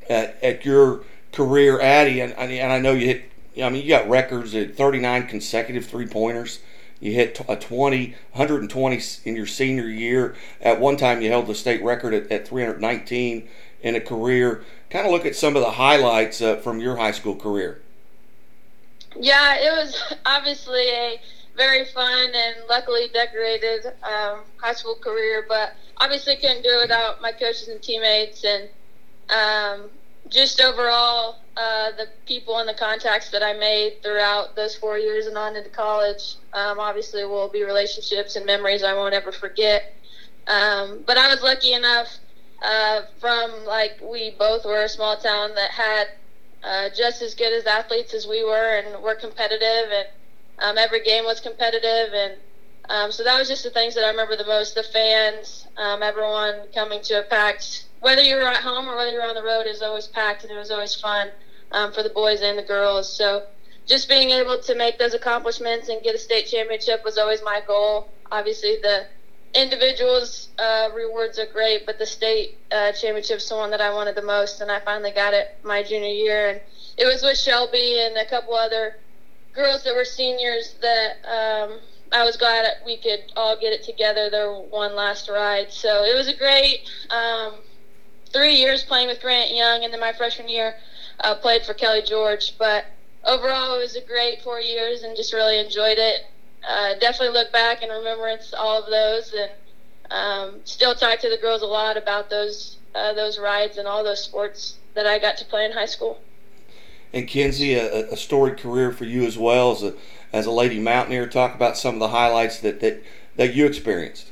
at, 0.09 0.43
at 0.43 0.65
your 0.65 1.05
career, 1.33 1.81
Addie, 1.81 2.21
and, 2.21 2.33
and 2.35 2.73
I 2.73 2.79
know 2.79 2.93
you 2.93 3.07
hit, 3.07 3.31
I 3.63 3.69
mean, 3.69 3.83
you 3.83 3.89
got 3.89 4.09
records 4.09 4.55
at 4.55 4.75
39 4.75 5.27
consecutive 5.27 5.87
three 5.87 6.07
pointers. 6.07 6.61
You 6.99 7.13
hit 7.13 7.41
a 7.49 7.57
20, 7.57 8.15
120 8.33 9.01
in 9.25 9.37
your 9.37 9.47
senior 9.47 9.89
year. 9.89 10.35
At 10.61 10.81
one 10.81 10.97
time, 10.97 11.23
you 11.23 11.31
held 11.31 11.47
the 11.47 11.55
state 11.55 11.83
record 11.83 12.13
at, 12.13 12.31
at 12.31 12.47
319 12.47 13.49
in 13.83 13.97
a 13.97 14.01
career. 14.01 14.65
Kind 14.91 15.07
of 15.07 15.13
look 15.13 15.25
at 15.25 15.35
some 15.35 15.57
of 15.57 15.63
the 15.63 15.73
highlights 15.73 16.43
uh, 16.43 16.57
from 16.57 16.81
your 16.81 16.97
high 16.97 17.13
school 17.13 17.37
career. 17.37 17.81
Yeah, 19.17 19.57
it 19.57 19.73
was 19.73 20.01
obviously 20.27 20.89
a 20.91 21.21
very 21.57 21.85
fun 21.85 22.31
and 22.35 22.57
luckily 22.69 23.09
decorated 23.13 23.87
um, 24.03 24.45
high 24.57 24.73
school 24.73 24.97
career, 25.03 25.45
but 25.49 25.71
obviously 25.99 26.37
couldn't 26.37 26.63
do 26.63 26.71
it 26.79 26.83
without 26.83 27.21
my 27.21 27.33
coaches 27.33 27.69
and 27.69 27.83
teammates 27.83 28.45
and 28.45 28.69
um, 29.31 29.91
just 30.29 30.61
overall 30.61 31.37
uh, 31.57 31.91
the 31.97 32.09
people 32.27 32.59
and 32.59 32.69
the 32.69 32.75
contacts 32.75 33.31
that 33.31 33.43
I 33.43 33.53
made 33.53 33.95
throughout 34.03 34.55
those 34.57 34.75
four 34.77 34.99
years 34.99 35.27
and 35.27 35.37
on 35.37 35.57
into 35.57 35.71
college, 35.71 36.37
um, 36.53 36.79
obviously 36.79 37.25
will 37.25 37.49
be 37.51 37.63
relationships 37.63 38.37
and 38.37 38.47
memories 38.47 38.83
I 38.83 38.95
won't 38.95 39.15
ever 39.15 39.33
forget. 39.33 39.83
Um, 40.47 41.05
but 41.07 41.17
I 41.19 41.29
was 41.29 41.43
lucky 41.43 41.73
enough 41.73 42.09
uh, 42.63 43.03
from 43.21 43.65
like 43.65 43.93
we 44.03 44.31
both 44.39 44.65
were 44.65 44.83
a 44.83 44.89
small 44.89 45.17
town 45.17 45.55
that 45.55 45.71
had 45.71 46.09
uh, 46.63 46.89
just 46.91 47.23
as 47.23 47.35
good 47.35 47.53
as 47.53 47.67
athletes 47.67 48.15
as 48.15 48.27
we 48.27 48.45
were, 48.45 48.79
and 48.79 49.03
we're 49.03 49.15
competitive, 49.15 49.91
and 49.91 50.09
um, 50.59 50.79
every 50.79 51.03
game 51.03 51.25
was 51.25 51.41
competitive, 51.41 52.13
and 52.13 52.35
um, 52.89 53.13
so 53.13 53.23
that 53.23 53.39
was 53.39 53.49
just 53.49 53.63
the 53.63 53.71
things 53.71 53.95
that 53.95 54.05
I 54.05 54.09
remember 54.09 54.37
the 54.37 54.45
most. 54.45 54.75
The 54.75 54.83
fans, 54.83 55.67
um, 55.77 56.03
everyone 56.03 56.67
coming 56.75 57.01
to 57.03 57.21
a 57.21 57.23
packed 57.23 57.85
whether 58.01 58.23
you're 58.23 58.47
at 58.47 58.63
home 58.63 58.89
or 58.89 58.97
whether 58.97 59.13
you're 59.13 59.27
on 59.27 59.35
the 59.35 59.43
road, 59.43 59.67
is 59.67 59.83
always 59.83 60.07
packed 60.07 60.43
and 60.43 60.53
it 60.53 60.57
was 60.57 60.71
always 60.71 60.95
fun 60.95 61.29
um, 61.73 61.93
for 61.93 62.03
the 62.03 62.11
boys 62.11 62.43
and 62.43 62.59
the 62.59 62.63
girls. 62.63 63.09
So 63.17 63.43
just 63.87 64.09
being 64.09 64.31
able 64.31 64.59
to 64.59 64.75
make 64.75 64.99
those 64.99 65.15
accomplishments 65.15 65.89
and 65.89 66.03
get 66.03 66.15
a 66.15 66.19
state 66.19 66.47
championship 66.47 67.05
was 67.05 67.19
always 67.19 67.43
my 67.43 67.61
goal. 67.67 68.09
Obviously, 68.33 68.79
the 68.83 69.07
individuals 69.55 70.49
uh, 70.59 70.91
rewards 70.95 71.39
are 71.39 71.47
great, 71.47 71.87
but 71.87 71.99
the 71.99 72.07
state 72.07 72.57
uh, 72.71 72.93
championship 72.93 73.39
is 73.39 73.49
the 73.49 73.57
one 73.57 73.71
that 73.71 73.81
I 73.81 73.93
wanted 73.93 74.15
the 74.15 74.23
most, 74.23 74.61
and 74.61 74.71
I 74.71 74.81
finally 74.81 75.11
got 75.11 75.35
it 75.35 75.57
my 75.63 75.83
junior 75.83 76.09
year. 76.09 76.51
And 76.51 76.61
it 76.97 77.05
was 77.05 77.23
with 77.23 77.39
Shelby 77.39 78.01
and 78.01 78.17
a 78.17 78.25
couple 78.25 78.55
other 78.55 78.97
girls 79.53 79.83
that 79.85 79.95
were 79.95 80.05
seniors 80.05 80.75
that 80.81 81.17
um, 81.25 81.81
I 82.13 82.25
was 82.25 82.37
glad 82.37 82.67
we 82.85 82.97
could 82.97 83.21
all 83.37 83.59
get 83.59 83.73
it 83.73 83.83
together 83.83 84.31
their 84.31 84.53
one 84.53 84.95
last 84.95 85.29
ride. 85.29 85.73
So 85.73 86.05
it 86.05 86.15
was 86.15 86.29
a 86.29 86.37
great 86.37 86.89
um, 87.11 87.55
three 88.33 88.55
years 88.55 88.83
playing 88.85 89.09
with 89.09 89.21
Grant 89.21 89.53
Young, 89.55 89.85
and 89.85 89.93
then 89.93 90.01
my 90.01 90.13
freshman 90.13 90.49
year 90.49 90.75
uh, 91.21 91.35
played 91.37 91.63
for 91.63 91.75
Kelly 91.75 92.03
George. 92.03 92.57
But 92.59 92.85
overall, 93.25 93.77
it 93.77 93.81
was 93.81 93.97
a 93.97 94.01
great 94.03 94.43
four 94.43 94.61
years, 94.61 95.03
and 95.03 95.17
just 95.17 95.33
really 95.33 95.59
enjoyed 95.59 95.99
it. 95.99 96.21
Uh, 96.67 96.95
definitely 97.01 97.35
look 97.35 97.53
back 97.53 97.83
and 97.83 97.91
remembrance 97.91 98.53
all 98.57 98.83
of 98.83 98.91
those, 98.91 99.33
and 99.33 99.51
um, 100.11 100.61
still 100.65 100.95
talk 100.95 101.19
to 101.21 101.31
the 101.31 101.39
girls 101.39 101.63
a 101.63 101.67
lot 101.67 101.97
about 101.97 102.29
those 102.29 102.77
uh, 102.95 103.13
those 103.15 103.39
rides 103.39 103.79
and 103.79 103.87
all 103.87 104.05
those 104.05 104.23
sports 104.23 104.77
that 104.95 105.07
I 105.07 105.19
got 105.19 105.37
to 105.39 105.45
play 105.45 105.65
in 105.65 105.73
high 105.73 105.87
school. 105.87 106.21
And 107.13 107.27
Kenzie, 107.27 107.75
a, 107.75 108.11
a 108.11 108.17
storied 108.17 108.59
career 108.59 108.93
for 108.93 109.05
you 109.05 109.25
as 109.25 109.39
well 109.39 109.73
as 109.73 109.83
a 109.83 109.95
as 110.33 110.47
a 110.47 110.51
lady 110.51 110.79
mountaineer. 110.79 111.27
Talk 111.27 111.55
about 111.55 111.77
some 111.77 111.95
of 111.95 112.01
the 112.01 112.09
highlights 112.09 112.61
that 112.61 112.81
that, 112.81 113.03
that 113.37 113.55
you 113.55 113.67
experienced. 113.67 114.31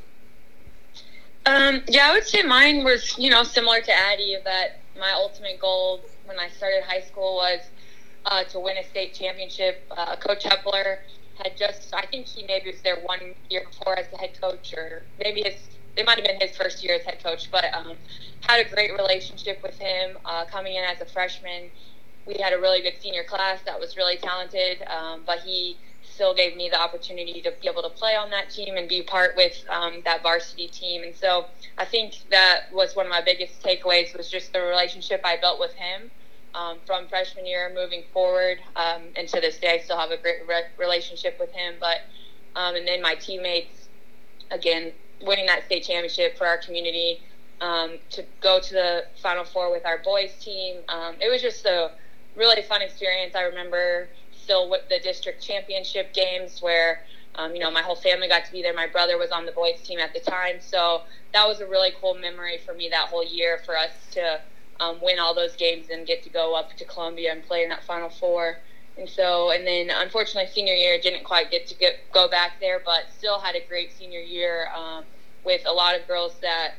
Um, 1.46 1.82
yeah, 1.88 2.08
I 2.10 2.12
would 2.12 2.26
say 2.26 2.42
mine 2.42 2.84
was 2.84 3.16
you 3.18 3.30
know 3.30 3.42
similar 3.42 3.80
to 3.80 3.92
Addie. 3.92 4.36
That 4.44 4.80
my 4.98 5.12
ultimate 5.12 5.58
goal 5.58 6.02
when 6.26 6.38
I 6.38 6.48
started 6.50 6.82
high 6.84 7.00
school 7.00 7.36
was 7.36 7.60
uh, 8.26 8.44
to 8.44 8.60
win 8.60 8.76
a 8.76 8.84
state 8.84 9.14
championship. 9.14 9.82
Uh, 9.90 10.16
coach 10.16 10.44
Hepler 10.44 10.98
had 11.42 11.56
just, 11.56 11.92
I 11.94 12.06
think 12.06 12.26
he 12.26 12.44
maybe 12.46 12.70
was 12.70 12.82
there 12.82 12.98
one 13.04 13.34
year 13.50 13.62
before 13.66 13.98
as 13.98 14.06
the 14.10 14.18
head 14.18 14.30
coach, 14.40 14.74
or 14.76 15.02
maybe 15.18 15.42
his, 15.42 15.54
it 15.96 16.06
might 16.06 16.18
have 16.18 16.26
been 16.26 16.40
his 16.40 16.56
first 16.56 16.82
year 16.84 16.94
as 16.94 17.02
head 17.04 17.22
coach, 17.22 17.50
but 17.50 17.64
um, 17.74 17.96
had 18.40 18.64
a 18.64 18.68
great 18.68 18.92
relationship 18.92 19.60
with 19.62 19.78
him 19.78 20.16
uh, 20.24 20.44
coming 20.50 20.74
in 20.76 20.84
as 20.84 21.00
a 21.00 21.06
freshman. 21.06 21.70
We 22.26 22.36
had 22.40 22.52
a 22.52 22.58
really 22.58 22.82
good 22.82 22.94
senior 23.00 23.24
class 23.24 23.60
that 23.66 23.78
was 23.78 23.96
really 23.96 24.16
talented, 24.16 24.82
um, 24.88 25.22
but 25.26 25.40
he 25.40 25.78
still 26.02 26.34
gave 26.34 26.56
me 26.56 26.68
the 26.68 26.80
opportunity 26.80 27.40
to 27.42 27.52
be 27.62 27.68
able 27.68 27.82
to 27.82 27.90
play 27.90 28.14
on 28.16 28.30
that 28.30 28.50
team 28.50 28.76
and 28.76 28.88
be 28.88 29.02
part 29.02 29.32
with 29.36 29.54
um, 29.70 30.02
that 30.04 30.22
varsity 30.22 30.68
team. 30.68 31.02
And 31.02 31.14
so 31.14 31.46
I 31.78 31.84
think 31.84 32.14
that 32.30 32.62
was 32.72 32.94
one 32.96 33.06
of 33.06 33.10
my 33.10 33.22
biggest 33.22 33.62
takeaways 33.62 34.16
was 34.16 34.30
just 34.30 34.52
the 34.52 34.60
relationship 34.60 35.20
I 35.24 35.36
built 35.36 35.60
with 35.60 35.74
him 35.74 36.10
um, 36.54 36.78
from 36.86 37.08
freshman 37.08 37.46
year 37.46 37.70
moving 37.74 38.02
forward. 38.12 38.58
Um, 38.76 39.02
and 39.16 39.28
to 39.28 39.40
this 39.40 39.58
day, 39.58 39.74
I 39.74 39.78
still 39.78 39.98
have 39.98 40.10
a 40.10 40.16
great 40.16 40.46
re- 40.48 40.64
relationship 40.78 41.36
with 41.38 41.52
him. 41.52 41.74
But 41.80 41.98
um, 42.56 42.74
and 42.74 42.86
then 42.86 43.00
my 43.02 43.14
teammates, 43.14 43.88
again, 44.50 44.92
winning 45.22 45.46
that 45.46 45.64
state 45.64 45.84
championship 45.84 46.36
for 46.36 46.46
our 46.46 46.58
community. 46.58 47.20
Um, 47.60 47.98
to 48.10 48.24
go 48.40 48.60
to 48.60 48.72
the 48.72 49.04
Final 49.20 49.44
Four 49.44 49.72
with 49.72 49.84
our 49.84 49.98
boys 50.04 50.32
team, 50.40 50.76
um, 50.88 51.16
it 51.20 51.28
was 51.28 51.42
just 51.42 51.66
a 51.66 51.90
really 52.36 52.62
fun 52.62 52.82
experience. 52.82 53.34
I 53.34 53.42
remember 53.42 54.08
still 54.30 54.70
with 54.70 54.88
the 54.88 55.00
district 55.00 55.42
championship 55.42 56.14
games 56.14 56.62
where 56.62 57.02
um, 57.34 57.54
you 57.54 57.60
know 57.60 57.70
my 57.70 57.82
whole 57.82 57.96
family 57.96 58.28
got 58.28 58.44
to 58.44 58.52
be 58.52 58.62
there. 58.62 58.74
My 58.74 58.86
brother 58.86 59.18
was 59.18 59.30
on 59.30 59.44
the 59.44 59.52
boys 59.52 59.80
team 59.84 59.98
at 59.98 60.14
the 60.14 60.20
time, 60.20 60.60
so 60.60 61.02
that 61.32 61.46
was 61.46 61.60
a 61.60 61.66
really 61.66 61.92
cool 62.00 62.14
memory 62.14 62.58
for 62.64 62.74
me 62.74 62.88
that 62.90 63.08
whole 63.08 63.24
year 63.24 63.58
for 63.66 63.76
us 63.76 63.90
to 64.12 64.40
um, 64.80 64.98
win 65.02 65.18
all 65.18 65.34
those 65.34 65.56
games 65.56 65.90
and 65.90 66.06
get 66.06 66.22
to 66.22 66.30
go 66.30 66.54
up 66.54 66.76
to 66.76 66.84
Columbia 66.84 67.32
and 67.32 67.44
play 67.44 67.62
in 67.62 67.68
that 67.70 67.84
Final 67.84 68.08
Four. 68.08 68.58
And 68.96 69.08
so, 69.08 69.50
and 69.50 69.66
then 69.66 69.90
unfortunately, 69.90 70.50
senior 70.52 70.74
year 70.74 70.98
didn't 71.00 71.24
quite 71.24 71.50
get 71.50 71.66
to 71.68 71.74
get 71.74 72.00
go 72.12 72.28
back 72.28 72.58
there, 72.60 72.80
but 72.84 73.04
still 73.16 73.38
had 73.38 73.54
a 73.54 73.60
great 73.68 73.92
senior 73.92 74.20
year 74.20 74.68
um, 74.76 75.04
with 75.44 75.62
a 75.66 75.72
lot 75.72 75.98
of 75.98 76.06
girls 76.08 76.34
that 76.40 76.74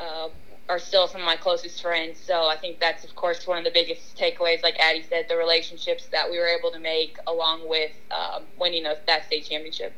uh, 0.00 0.28
are 0.68 0.78
still 0.78 1.06
some 1.06 1.20
of 1.20 1.26
my 1.26 1.36
closest 1.36 1.80
friends. 1.82 2.18
So 2.18 2.46
I 2.46 2.56
think 2.56 2.80
that's, 2.80 3.04
of 3.04 3.14
course, 3.14 3.46
one 3.46 3.58
of 3.58 3.64
the 3.64 3.70
biggest 3.70 4.16
takeaways. 4.16 4.62
Like 4.62 4.78
Addie 4.78 5.04
said, 5.08 5.26
the 5.28 5.36
relationships 5.36 6.06
that 6.08 6.30
we 6.30 6.38
were 6.38 6.46
able 6.48 6.70
to 6.72 6.78
make 6.78 7.18
along 7.26 7.68
with 7.68 7.92
um, 8.10 8.44
winning 8.58 8.84
that 8.84 9.26
state 9.26 9.44
championship. 9.44 9.92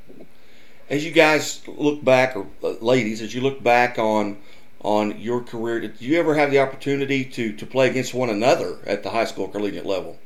As 0.91 1.05
you 1.05 1.11
guys 1.11 1.63
look 1.67 2.05
back, 2.05 2.37
or 2.37 2.47
uh, 2.63 2.71
ladies, 2.81 3.23
as 3.23 3.35
you 3.35 3.41
look 3.41 3.63
back 3.63 3.99
on 3.99 4.39
on 4.83 5.21
your 5.21 5.41
career, 5.41 5.81
did 5.81 6.01
you 6.01 6.19
ever 6.19 6.35
have 6.35 6.51
the 6.51 6.59
opportunity 6.59 7.25
to 7.25 7.53
to 7.53 7.67
play 7.67 7.89
against 7.89 8.15
one 8.15 8.29
another 8.29 8.79
at 8.87 9.03
the 9.03 9.11
high 9.11 9.25
school 9.25 9.49
collegiate 9.49 9.87
level? 9.87 10.19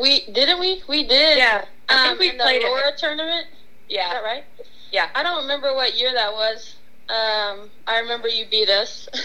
We 0.00 0.26
didn't 0.32 0.58
we? 0.58 0.82
We 0.88 1.06
did. 1.06 1.38
Yeah, 1.38 1.64
I 1.88 2.10
um, 2.10 2.18
think 2.18 2.32
we 2.32 2.38
played 2.38 2.62
the 2.62 2.66
Laura 2.66 2.92
tournament. 2.96 3.46
Yeah, 3.88 4.08
Is 4.08 4.12
that 4.14 4.24
right? 4.24 4.44
Yeah. 4.92 5.08
I 5.14 5.22
don't 5.22 5.42
remember 5.42 5.74
what 5.74 5.96
year 5.96 6.12
that 6.12 6.32
was. 6.32 6.76
Um, 7.08 7.70
I 7.86 8.00
remember 8.00 8.26
you 8.26 8.46
beat 8.50 8.68
us, 8.68 9.08
but 9.12 9.22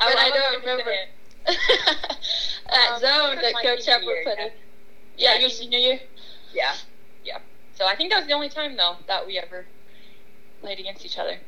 I, 0.00 0.14
I 0.16 0.30
don't 0.30 0.60
remember 0.60 0.90
that 1.46 2.90
um, 2.92 3.00
zone 3.00 3.36
that 3.42 3.54
Coach 3.62 3.86
Hepler 3.86 4.24
put 4.24 4.38
in. 4.38 4.50
Yeah, 5.18 5.38
your 5.38 5.50
senior 5.50 5.78
year. 5.78 6.00
Yeah, 6.54 6.74
yeah. 7.24 7.38
So 7.74 7.86
I 7.86 7.94
think 7.94 8.10
that 8.10 8.20
was 8.20 8.26
the 8.26 8.32
only 8.32 8.48
time 8.48 8.76
though 8.76 8.96
that 9.06 9.26
we 9.26 9.38
ever 9.38 9.66
played 10.62 10.78
against 10.78 11.04
each 11.04 11.18
other. 11.18 11.38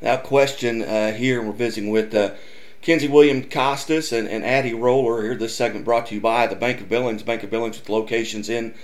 Now, 0.00 0.16
question 0.16 0.82
uh, 0.82 1.12
here, 1.12 1.42
we're 1.42 1.52
visiting 1.52 1.90
with 1.90 2.14
uh, 2.14 2.34
Kenzie 2.82 3.08
William 3.08 3.42
Costas 3.42 4.12
and, 4.12 4.28
and 4.28 4.44
Addie 4.44 4.74
Roller 4.74 5.22
here. 5.22 5.34
This 5.34 5.56
segment 5.56 5.84
brought 5.84 6.06
to 6.06 6.14
you 6.14 6.20
by 6.20 6.46
the 6.46 6.54
Bank 6.54 6.80
of 6.80 6.88
Billings. 6.88 7.22
Bank 7.22 7.42
of 7.42 7.50
Billings 7.50 7.78
with 7.78 7.88
locations 7.88 8.48
in 8.48 8.74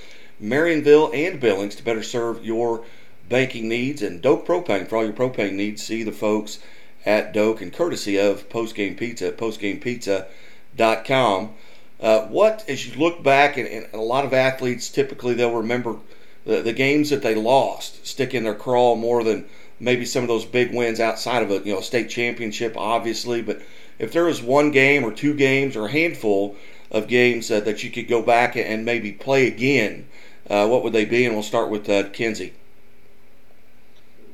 Marionville 0.43 1.15
and 1.15 1.41
Billings 1.41 1.77
to 1.77 1.85
better 1.85 2.03
serve 2.03 2.45
your 2.45 2.85
banking 3.29 3.69
needs 3.69 4.03
and 4.03 4.21
Doak 4.21 4.47
Propane 4.47 4.89
for 4.89 4.97
all 4.97 5.05
your 5.05 5.13
propane 5.13 5.53
needs. 5.53 5.83
See 5.83 6.03
the 6.03 6.13
folks 6.13 6.59
at 7.07 7.33
Doak 7.33 7.61
and 7.61 7.73
courtesy 7.73 8.19
of 8.19 8.49
Postgame 8.49 8.97
Pizza 8.97 9.29
at 9.29 9.39
postgamepizza.com. 9.39 11.55
Uh, 12.01 12.27
what, 12.27 12.65
as 12.69 12.87
you 12.87 12.99
look 12.99 13.23
back, 13.23 13.57
and, 13.57 13.69
and, 13.69 13.87
a 13.95 14.01
lot 14.01 14.25
of 14.25 14.35
athletes 14.35 14.91
typically 14.91 15.35
they'll 15.35 15.55
remember 15.55 15.97
the, 16.45 16.61
the 16.61 16.73
games 16.73 17.11
that 17.11 17.23
they 17.23 17.35
lost 17.35 18.07
stick 18.07 18.35
in 18.35 18.45
their 18.45 18.55
craw 18.55 18.97
more 18.97 19.23
than 19.23 19.47
maybe 19.85 20.07
some 20.07 20.23
of 20.25 20.29
those 20.29 20.47
big 20.47 20.73
wins 20.73 20.99
outside 20.99 21.43
of 21.43 21.51
a 21.51 21.59
you 21.59 21.75
know 21.75 21.81
state 21.81 22.09
championship, 22.09 22.77
obviously. 22.77 23.43
But 23.43 23.63
if 23.99 24.13
there 24.13 24.25
was 24.25 24.43
one 24.43 24.71
game 24.71 25.05
or 25.05 25.13
two 25.13 25.35
games 25.35 25.77
or 25.77 25.87
a 25.87 25.91
handful 25.91 26.57
of 26.91 27.07
games 27.07 27.51
uh, 27.51 27.61
that 27.61 27.85
you 27.85 27.91
could 27.91 28.09
go 28.09 28.23
back 28.23 28.57
and 28.57 28.85
maybe 28.85 29.13
play 29.13 29.47
again, 29.47 30.09
uh, 30.49 30.67
what 30.67 30.83
would 30.83 30.93
they 30.93 31.05
be? 31.05 31.27
And 31.27 31.35
we'll 31.35 31.43
start 31.43 31.69
with 31.69 31.89
uh, 31.89 32.09
Kenzie. 32.11 32.55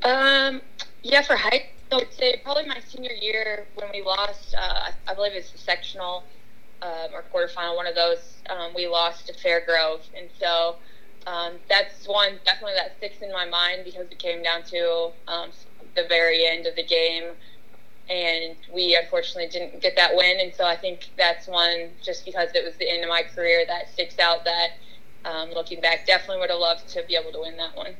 Um, 0.03 0.61
yeah, 1.03 1.21
for 1.21 1.35
high, 1.35 1.69
I 1.91 1.95
would 1.95 2.13
say 2.13 2.39
probably 2.43 2.65
my 2.65 2.79
senior 2.87 3.11
year 3.11 3.67
when 3.75 3.89
we 3.93 4.01
lost. 4.01 4.55
Uh, 4.57 4.91
I 5.07 5.13
believe 5.13 5.33
it's 5.33 5.51
the 5.51 5.57
sectional 5.57 6.23
um, 6.81 7.09
or 7.13 7.23
quarterfinal, 7.33 7.75
one 7.75 7.87
of 7.87 7.95
those. 7.95 8.33
Um, 8.49 8.71
we 8.73 8.87
lost 8.87 9.27
to 9.27 9.33
Fairgrove, 9.33 10.01
and 10.17 10.27
so 10.39 10.77
um, 11.27 11.53
that's 11.69 12.07
one 12.07 12.39
definitely 12.45 12.75
that 12.75 12.97
sticks 12.97 13.21
in 13.21 13.31
my 13.31 13.45
mind 13.45 13.83
because 13.85 14.07
it 14.09 14.17
came 14.17 14.41
down 14.41 14.63
to 14.63 15.11
um, 15.27 15.49
the 15.95 16.05
very 16.07 16.45
end 16.45 16.65
of 16.65 16.75
the 16.75 16.83
game, 16.83 17.25
and 18.09 18.55
we 18.73 18.95
unfortunately 18.95 19.47
didn't 19.47 19.81
get 19.81 19.95
that 19.95 20.15
win. 20.15 20.39
And 20.39 20.53
so 20.53 20.65
I 20.65 20.75
think 20.75 21.09
that's 21.17 21.47
one 21.47 21.89
just 22.03 22.25
because 22.25 22.49
it 22.55 22.63
was 22.63 22.75
the 22.75 22.89
end 22.89 23.03
of 23.03 23.09
my 23.09 23.23
career 23.23 23.65
that 23.67 23.89
sticks 23.93 24.17
out. 24.19 24.43
That 24.45 24.69
um, 25.25 25.51
looking 25.51 25.79
back, 25.81 26.07
definitely 26.07 26.39
would 26.39 26.49
have 26.49 26.59
loved 26.59 26.87
to 26.89 27.03
be 27.07 27.15
able 27.15 27.31
to 27.33 27.41
win 27.41 27.57
that 27.57 27.75
one. 27.75 27.93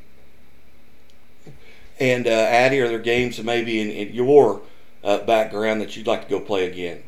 And 1.99 2.25
uh, 2.25 2.31
Addie, 2.31 2.79
are 2.79 2.87
there 2.87 2.99
games 2.99 3.41
maybe 3.43 3.79
in, 3.79 3.91
in 3.91 4.13
your 4.13 4.61
uh, 5.03 5.19
background 5.19 5.81
that 5.81 5.95
you'd 5.95 6.07
like 6.07 6.23
to 6.23 6.29
go 6.29 6.39
play 6.39 6.65
again? 6.65 7.03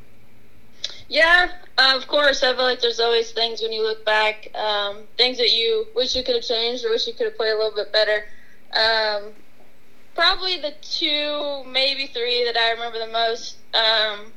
Yeah, 1.07 1.51
uh, 1.77 1.93
of 1.95 2.07
course. 2.07 2.43
I 2.43 2.53
feel 2.53 2.63
like 2.63 2.81
there's 2.81 2.99
always 2.99 3.31
things 3.31 3.61
when 3.61 3.71
you 3.71 3.83
look 3.83 4.05
back, 4.05 4.49
um, 4.55 5.03
things 5.17 5.37
that 5.37 5.51
you 5.51 5.87
wish 5.95 6.15
you 6.15 6.23
could 6.23 6.35
have 6.35 6.43
changed 6.43 6.85
or 6.85 6.89
wish 6.89 7.07
you 7.07 7.13
could 7.13 7.27
have 7.27 7.37
played 7.37 7.51
a 7.51 7.57
little 7.57 7.75
bit 7.75 7.91
better. 7.91 8.25
Um, 8.73 9.33
probably 10.15 10.57
the 10.59 10.73
two, 10.81 11.63
maybe 11.69 12.07
three 12.07 12.43
that 12.45 12.57
I 12.57 12.71
remember 12.71 12.99
the 12.99 13.11
most. 13.11 13.57
Um, 13.73 14.31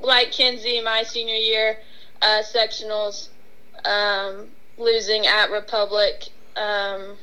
like 0.00 0.32
Kenzie, 0.32 0.80
my 0.80 1.02
senior 1.02 1.34
year 1.34 1.76
uh, 2.22 2.42
sectionals, 2.42 3.28
um, 3.84 4.48
losing 4.78 5.26
at 5.26 5.50
Republic. 5.50 6.28
Um, 6.56 7.16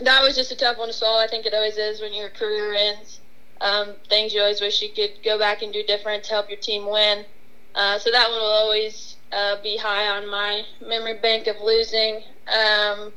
that 0.00 0.22
was 0.22 0.34
just 0.34 0.52
a 0.52 0.56
tough 0.56 0.78
one 0.78 0.88
to 0.88 0.94
swallow. 0.94 1.22
I 1.22 1.28
think 1.28 1.46
it 1.46 1.54
always 1.54 1.76
is 1.76 2.00
when 2.00 2.12
your 2.14 2.30
career 2.30 2.74
ends. 2.74 3.20
Um, 3.60 3.94
things 4.08 4.32
you 4.32 4.40
always 4.40 4.60
wish 4.60 4.80
you 4.80 4.88
could 4.88 5.22
go 5.22 5.38
back 5.38 5.62
and 5.62 5.72
do 5.72 5.82
different 5.82 6.24
to 6.24 6.30
help 6.30 6.48
your 6.48 6.58
team 6.58 6.86
win. 6.90 7.24
Uh, 7.74 7.98
so 7.98 8.10
that 8.10 8.28
one 8.28 8.38
will 8.38 8.46
always 8.46 9.16
uh, 9.32 9.56
be 9.62 9.76
high 9.76 10.08
on 10.08 10.28
my 10.28 10.62
memory 10.86 11.18
bank 11.18 11.46
of 11.46 11.56
losing. 11.62 12.22
Um, 12.52 13.12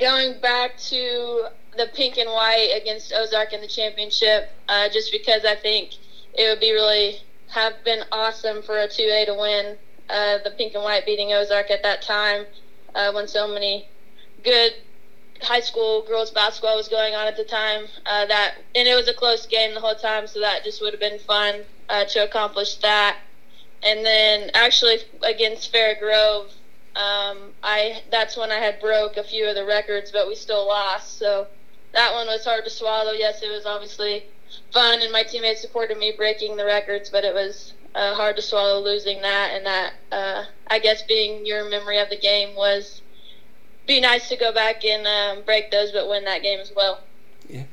going 0.00 0.40
back 0.40 0.76
to 0.88 1.48
the 1.76 1.86
pink 1.94 2.16
and 2.18 2.28
white 2.28 2.70
against 2.80 3.12
Ozark 3.14 3.52
in 3.52 3.60
the 3.60 3.68
championship, 3.68 4.50
uh, 4.68 4.88
just 4.88 5.12
because 5.12 5.44
I 5.44 5.54
think 5.54 5.90
it 6.34 6.48
would 6.48 6.60
be 6.60 6.72
really 6.72 7.18
have 7.50 7.74
been 7.84 8.02
awesome 8.10 8.62
for 8.62 8.78
a 8.78 8.88
2A 8.88 9.26
to 9.26 9.34
win. 9.34 9.76
Uh, 10.10 10.38
the 10.42 10.50
pink 10.50 10.74
and 10.74 10.82
white 10.82 11.04
beating 11.04 11.32
Ozark 11.32 11.70
at 11.70 11.82
that 11.82 12.02
time 12.02 12.46
uh, 12.94 13.12
when 13.12 13.28
so 13.28 13.46
many 13.46 13.86
good 14.42 14.72
high 15.42 15.60
school 15.60 16.02
girls 16.08 16.30
basketball 16.30 16.76
was 16.76 16.88
going 16.88 17.14
on 17.14 17.28
at 17.28 17.36
the 17.36 17.44
time. 17.44 17.84
That 18.06 18.54
and 18.74 18.88
it 18.88 18.94
was 18.94 19.06
a 19.06 19.14
close 19.14 19.46
game 19.46 19.74
the 19.74 19.80
whole 19.80 19.94
time, 19.94 20.26
so 20.26 20.40
that 20.40 20.64
just 20.64 20.80
would 20.80 20.94
have 20.94 21.00
been 21.00 21.18
fun 21.20 21.60
to 21.90 22.24
accomplish 22.24 22.76
that. 22.76 23.18
And 23.82 24.04
then 24.04 24.50
actually 24.54 24.98
against 25.22 25.72
Fairgrove, 25.72 26.50
Um, 26.96 27.54
I 27.62 28.02
that's 28.10 28.36
when 28.36 28.50
I 28.50 28.58
had 28.58 28.80
broke 28.80 29.16
a 29.18 29.22
few 29.22 29.46
of 29.48 29.54
the 29.54 29.64
records, 29.64 30.10
but 30.10 30.26
we 30.26 30.34
still 30.34 30.66
lost. 30.66 31.18
So 31.18 31.46
that 31.92 32.12
one 32.12 32.26
was 32.26 32.44
hard 32.44 32.64
to 32.64 32.70
swallow. 32.70 33.12
Yes, 33.12 33.40
it 33.42 33.50
was 33.50 33.66
obviously 33.66 34.24
fun, 34.72 35.00
and 35.02 35.12
my 35.12 35.22
teammates 35.22 35.60
supported 35.60 35.96
me 35.96 36.12
breaking 36.16 36.56
the 36.56 36.64
records, 36.64 37.08
but 37.08 37.24
it 37.24 37.32
was 37.32 37.74
uh, 37.94 38.14
hard 38.14 38.34
to 38.36 38.42
swallow 38.42 38.80
losing 38.80 39.22
that. 39.22 39.52
And 39.54 39.64
that 39.66 39.92
uh, 40.10 40.44
I 40.66 40.80
guess 40.80 41.02
being 41.02 41.46
your 41.46 41.70
memory 41.70 41.98
of 41.98 42.08
the 42.08 42.18
game 42.18 42.56
was 42.56 43.02
be 43.86 44.00
nice 44.00 44.28
to 44.30 44.36
go 44.36 44.52
back 44.52 44.84
and 44.84 45.06
um, 45.06 45.44
break 45.44 45.70
those, 45.70 45.92
but 45.92 46.08
win 46.08 46.24
that 46.24 46.42
game 46.42 46.58
as 46.58 46.72
well. 46.74 47.00
Yeah. 47.48 47.64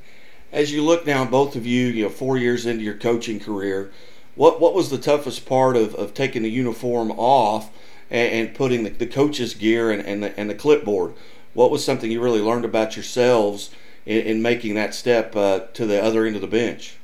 As 0.51 0.71
you 0.71 0.83
look 0.83 1.05
now, 1.05 1.25
both 1.25 1.55
of 1.55 1.65
you, 1.65 1.87
you 1.87 2.03
know, 2.03 2.09
four 2.09 2.37
years 2.37 2.65
into 2.65 2.83
your 2.83 2.97
coaching 2.97 3.39
career, 3.39 3.91
what 4.35 4.59
what 4.59 4.73
was 4.73 4.89
the 4.89 4.97
toughest 4.97 5.45
part 5.45 5.75
of, 5.75 5.95
of 5.95 6.13
taking 6.13 6.43
the 6.43 6.49
uniform 6.49 7.11
off 7.11 7.71
and, 8.09 8.31
and 8.31 8.55
putting 8.55 8.83
the, 8.83 8.89
the 8.89 9.07
coach's 9.07 9.53
gear 9.53 9.91
and, 9.91 10.05
and 10.05 10.23
the, 10.23 10.39
and 10.39 10.49
the 10.49 10.55
clipboard? 10.55 11.13
What 11.53 11.71
was 11.71 11.83
something 11.83 12.11
you 12.11 12.21
really 12.21 12.41
learned 12.41 12.65
about 12.65 12.95
yourselves 12.95 13.71
in, 14.05 14.21
in 14.21 14.41
making 14.41 14.75
that 14.75 14.93
step 14.93 15.35
uh, 15.35 15.61
to 15.73 15.85
the 15.85 16.01
other 16.03 16.25
end 16.25 16.35
of 16.35 16.41
the 16.41 16.47
bench? 16.47 16.97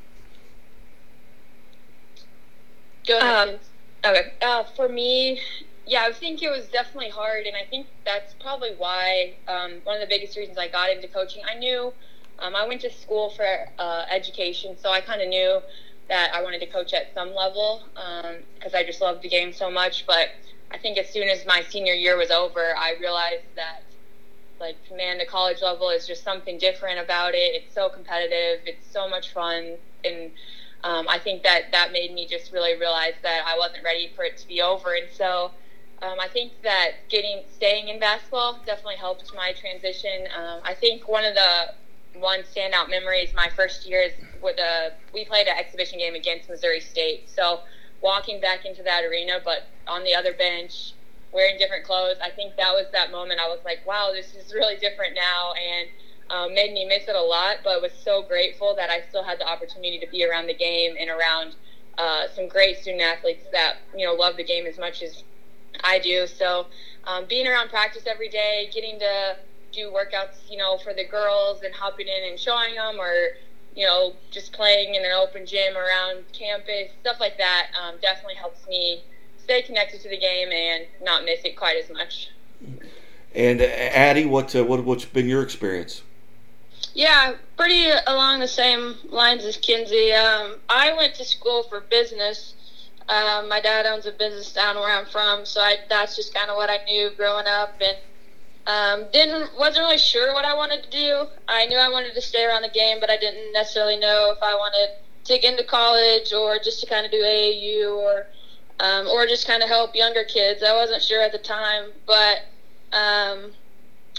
Go 3.07 3.17
ahead. 3.17 3.49
Um, 3.49 3.55
okay. 4.05 4.33
Uh, 4.41 4.63
for 4.75 4.87
me, 4.89 5.39
yeah, 5.87 6.03
I 6.07 6.11
think 6.11 6.43
it 6.43 6.49
was 6.49 6.67
definitely 6.67 7.09
hard, 7.09 7.45
and 7.45 7.55
I 7.55 7.65
think 7.69 7.87
that's 8.05 8.33
probably 8.35 8.71
why 8.77 9.33
um, 9.47 9.73
one 9.83 9.95
of 9.95 10.01
the 10.01 10.07
biggest 10.07 10.37
reasons 10.37 10.57
I 10.57 10.67
got 10.67 10.89
into 10.89 11.07
coaching. 11.07 11.43
I 11.49 11.57
knew 11.57 11.93
um, 12.39 12.55
I 12.55 12.67
went 12.67 12.81
to 12.81 12.91
school 12.91 13.29
for 13.29 13.45
uh, 13.79 14.05
education, 14.09 14.77
so 14.77 14.89
I 14.89 15.01
kind 15.01 15.21
of 15.21 15.29
knew 15.29 15.61
that 16.11 16.35
I 16.35 16.43
wanted 16.43 16.59
to 16.59 16.65
coach 16.67 16.93
at 16.93 17.13
some 17.13 17.33
level 17.33 17.83
because 17.95 18.73
um, 18.73 18.79
I 18.79 18.83
just 18.83 18.99
loved 18.99 19.21
the 19.21 19.29
game 19.29 19.53
so 19.53 19.71
much. 19.71 20.05
But 20.05 20.27
I 20.69 20.77
think 20.77 20.97
as 20.97 21.09
soon 21.09 21.29
as 21.29 21.45
my 21.45 21.61
senior 21.61 21.93
year 21.93 22.17
was 22.17 22.31
over, 22.31 22.75
I 22.77 22.95
realized 22.99 23.45
that 23.55 23.83
like 24.59 24.75
man, 24.93 25.17
the 25.17 25.25
college 25.25 25.61
level 25.61 25.89
is 25.89 26.05
just 26.05 26.21
something 26.23 26.57
different 26.57 26.99
about 26.99 27.33
it. 27.33 27.55
It's 27.55 27.73
so 27.73 27.87
competitive. 27.87 28.59
It's 28.65 28.85
so 28.91 29.07
much 29.09 29.31
fun, 29.31 29.77
and 30.03 30.31
um, 30.83 31.07
I 31.07 31.17
think 31.17 31.43
that 31.43 31.71
that 31.71 31.93
made 31.93 32.13
me 32.13 32.27
just 32.27 32.51
really 32.51 32.77
realize 32.77 33.13
that 33.23 33.45
I 33.47 33.57
wasn't 33.57 33.85
ready 33.85 34.11
for 34.13 34.25
it 34.25 34.37
to 34.37 34.47
be 34.47 34.61
over. 34.61 34.93
And 34.93 35.07
so 35.13 35.51
um, 36.01 36.19
I 36.19 36.27
think 36.27 36.51
that 36.63 36.91
getting 37.07 37.43
staying 37.55 37.87
in 37.87 37.99
basketball 37.99 38.59
definitely 38.65 38.97
helped 38.97 39.33
my 39.33 39.53
transition. 39.53 40.27
Um, 40.37 40.59
I 40.63 40.73
think 40.73 41.07
one 41.07 41.23
of 41.23 41.35
the 41.35 41.73
one 42.15 42.41
standout 42.43 42.89
memory 42.89 43.19
is 43.19 43.33
my 43.33 43.49
first 43.55 43.87
year 43.87 44.01
is 44.01 44.13
with 44.41 44.59
a 44.59 44.91
we 45.13 45.25
played 45.25 45.47
an 45.47 45.57
exhibition 45.57 45.99
game 45.99 46.15
against 46.15 46.49
Missouri 46.49 46.79
State. 46.79 47.29
So 47.29 47.61
walking 48.01 48.41
back 48.41 48.65
into 48.65 48.83
that 48.83 49.03
arena, 49.03 49.39
but 49.43 49.67
on 49.87 50.03
the 50.03 50.13
other 50.15 50.33
bench, 50.33 50.93
wearing 51.31 51.57
different 51.57 51.85
clothes. 51.85 52.17
I 52.23 52.29
think 52.29 52.55
that 52.57 52.71
was 52.71 52.85
that 52.91 53.11
moment. 53.11 53.39
I 53.39 53.47
was 53.47 53.59
like, 53.63 53.85
wow, 53.85 54.11
this 54.13 54.33
is 54.35 54.53
really 54.53 54.77
different 54.77 55.15
now, 55.15 55.53
and 55.53 55.89
um, 56.29 56.53
made 56.53 56.73
me 56.73 56.85
miss 56.85 57.07
it 57.07 57.15
a 57.15 57.21
lot. 57.21 57.57
But 57.63 57.81
was 57.81 57.93
so 57.93 58.23
grateful 58.23 58.75
that 58.75 58.89
I 58.89 59.01
still 59.09 59.23
had 59.23 59.39
the 59.39 59.47
opportunity 59.47 59.99
to 59.99 60.07
be 60.07 60.25
around 60.25 60.47
the 60.47 60.55
game 60.55 60.95
and 60.99 61.09
around 61.09 61.55
uh, 61.97 62.27
some 62.35 62.47
great 62.47 62.77
student 62.77 63.01
athletes 63.01 63.45
that 63.51 63.77
you 63.95 64.05
know 64.05 64.13
love 64.13 64.37
the 64.37 64.43
game 64.43 64.65
as 64.65 64.77
much 64.77 65.01
as 65.01 65.23
I 65.83 65.99
do. 65.99 66.27
So 66.27 66.67
um, 67.05 67.25
being 67.27 67.47
around 67.47 67.69
practice 67.69 68.03
every 68.05 68.29
day, 68.29 68.69
getting 68.73 68.99
to 68.99 69.37
do 69.71 69.91
workouts, 69.91 70.49
you 70.49 70.57
know, 70.57 70.77
for 70.77 70.93
the 70.93 71.05
girls 71.05 71.61
and 71.63 71.73
hopping 71.73 72.07
in 72.07 72.29
and 72.29 72.39
showing 72.39 72.75
them, 72.75 72.99
or 72.99 73.29
you 73.75 73.85
know, 73.85 74.13
just 74.31 74.51
playing 74.51 74.95
in 74.95 75.05
an 75.05 75.11
open 75.11 75.45
gym 75.45 75.77
around 75.77 76.25
campus, 76.33 76.89
stuff 77.01 77.19
like 77.19 77.37
that, 77.37 77.67
um, 77.81 77.95
definitely 78.01 78.35
helps 78.35 78.67
me 78.67 79.01
stay 79.37 79.61
connected 79.61 80.01
to 80.01 80.09
the 80.09 80.17
game 80.17 80.51
and 80.51 80.85
not 81.01 81.23
miss 81.23 81.39
it 81.45 81.55
quite 81.55 81.77
as 81.77 81.89
much. 81.89 82.29
And 83.33 83.61
uh, 83.61 83.65
Addie, 83.65 84.25
what 84.25 84.55
uh, 84.55 84.63
what 84.63 84.83
what's 84.83 85.05
been 85.05 85.27
your 85.27 85.41
experience? 85.41 86.03
Yeah, 86.93 87.35
pretty 87.55 87.89
along 88.07 88.41
the 88.41 88.47
same 88.47 88.95
lines 89.09 89.45
as 89.45 89.55
Kinsey. 89.55 90.11
Um, 90.11 90.57
I 90.67 90.93
went 90.93 91.15
to 91.15 91.23
school 91.23 91.63
for 91.63 91.79
business. 91.79 92.55
Um, 93.07 93.47
my 93.47 93.61
dad 93.61 93.85
owns 93.85 94.05
a 94.05 94.11
business 94.11 94.53
down 94.53 94.75
where 94.75 94.89
I'm 94.89 95.05
from, 95.05 95.45
so 95.45 95.61
I, 95.61 95.77
that's 95.89 96.15
just 96.15 96.33
kind 96.33 96.49
of 96.49 96.55
what 96.55 96.69
I 96.69 96.83
knew 96.85 97.09
growing 97.15 97.47
up, 97.47 97.73
and 97.81 97.97
um, 98.67 99.05
didn't 99.11 99.57
wasn't 99.57 99.85
really 99.85 99.97
sure 99.97 100.33
what 100.33 100.45
I 100.45 100.55
wanted 100.55 100.83
to 100.83 100.89
do. 100.89 101.25
I 101.47 101.65
knew 101.65 101.77
I 101.77 101.89
wanted 101.89 102.13
to 102.13 102.21
stay 102.21 102.45
around 102.45 102.61
the 102.61 102.69
game, 102.69 102.97
but 102.99 103.09
I 103.09 103.17
didn't 103.17 103.53
necessarily 103.53 103.97
know 103.97 104.33
if 104.35 104.43
I 104.43 104.53
wanted 104.53 104.97
to 105.25 105.39
get 105.39 105.51
into 105.51 105.63
college 105.63 106.33
or 106.33 106.57
just 106.59 106.79
to 106.81 106.87
kind 106.87 107.05
of 107.05 107.11
do 107.11 107.21
AAU 107.21 107.97
or 107.97 108.27
um, 108.79 109.07
or 109.07 109.25
just 109.25 109.47
kind 109.47 109.63
of 109.63 109.69
help 109.69 109.95
younger 109.95 110.23
kids. 110.23 110.63
I 110.63 110.73
wasn't 110.73 111.01
sure 111.01 111.21
at 111.21 111.31
the 111.31 111.39
time, 111.39 111.91
but 112.05 112.39
um, 112.91 113.51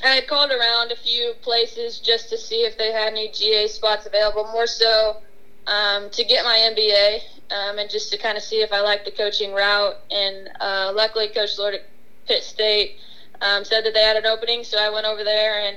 I 0.03 0.09
had 0.15 0.27
called 0.27 0.51
around 0.51 0.91
a 0.91 0.97
few 0.97 1.35
places 1.43 2.01
just 2.01 2.29
to 2.31 2.39
see 2.39 2.63
if 2.63 2.79
they 2.79 2.93
had 2.93 3.13
any 3.13 3.31
GA 3.31 3.69
spots 3.69 4.07
available, 4.07 4.45
more 4.53 4.67
so 4.67 5.19
um, 5.67 6.11
to 6.11 6.25
get 6.25 6.45
my 6.45 6.57
MBA 6.75 7.21
um, 7.53 7.79
and 7.79 7.91
just 7.91 8.11
to 8.13 8.19
kind 8.19 8.37
of 8.37 8.43
see 8.43 8.63
if 8.63 8.73
I 8.73 8.81
liked 8.81 9.05
the 9.05 9.11
coaching 9.13 9.53
route. 9.53 9.97
And 10.11 10.49
uh, 10.61 10.93
luckily, 10.95 11.29
Coach 11.29 11.59
Lord 11.59 11.75
at 11.75 11.83
Pitt 12.27 12.43
State 12.43 12.97
um, 13.43 13.65
said 13.65 13.85
that 13.85 13.93
they 13.93 14.03
had 14.03 14.17
an 14.17 14.25
opening, 14.25 14.63
so 14.65 14.79
I 14.79 14.89
went 14.89 15.05
over 15.05 15.25
there 15.25 15.67
and 15.67 15.77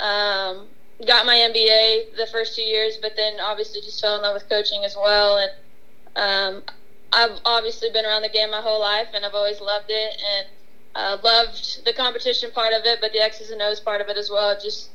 um, 0.00 0.66
got 1.06 1.24
my 1.24 1.36
MBA 1.36 2.16
the 2.16 2.26
first 2.30 2.56
two 2.56 2.62
years, 2.62 2.98
but 3.00 3.12
then 3.16 3.38
obviously 3.40 3.80
just 3.80 4.00
fell 4.00 4.16
in 4.16 4.22
love 4.22 4.34
with 4.34 4.48
coaching 4.48 4.84
as 4.84 4.96
well. 4.96 5.38
And 5.38 5.52
um, 6.16 6.62
I've 7.12 7.38
obviously 7.44 7.90
been 7.90 8.04
around 8.04 8.22
the 8.22 8.28
game 8.28 8.50
my 8.50 8.60
whole 8.60 8.80
life, 8.80 9.08
and 9.14 9.24
I've 9.24 9.34
always 9.34 9.60
loved 9.60 9.86
it 9.88 10.20
and 10.20 10.46
uh, 10.96 11.18
loved 11.22 11.84
the 11.84 11.92
competition 11.92 12.50
part 12.50 12.72
of 12.72 12.84
it, 12.84 13.00
but 13.00 13.12
the 13.12 13.20
X's 13.20 13.50
and 13.50 13.62
O's 13.62 13.80
part 13.80 14.00
of 14.00 14.08
it 14.08 14.16
as 14.16 14.28
well. 14.28 14.58
Just 14.60 14.90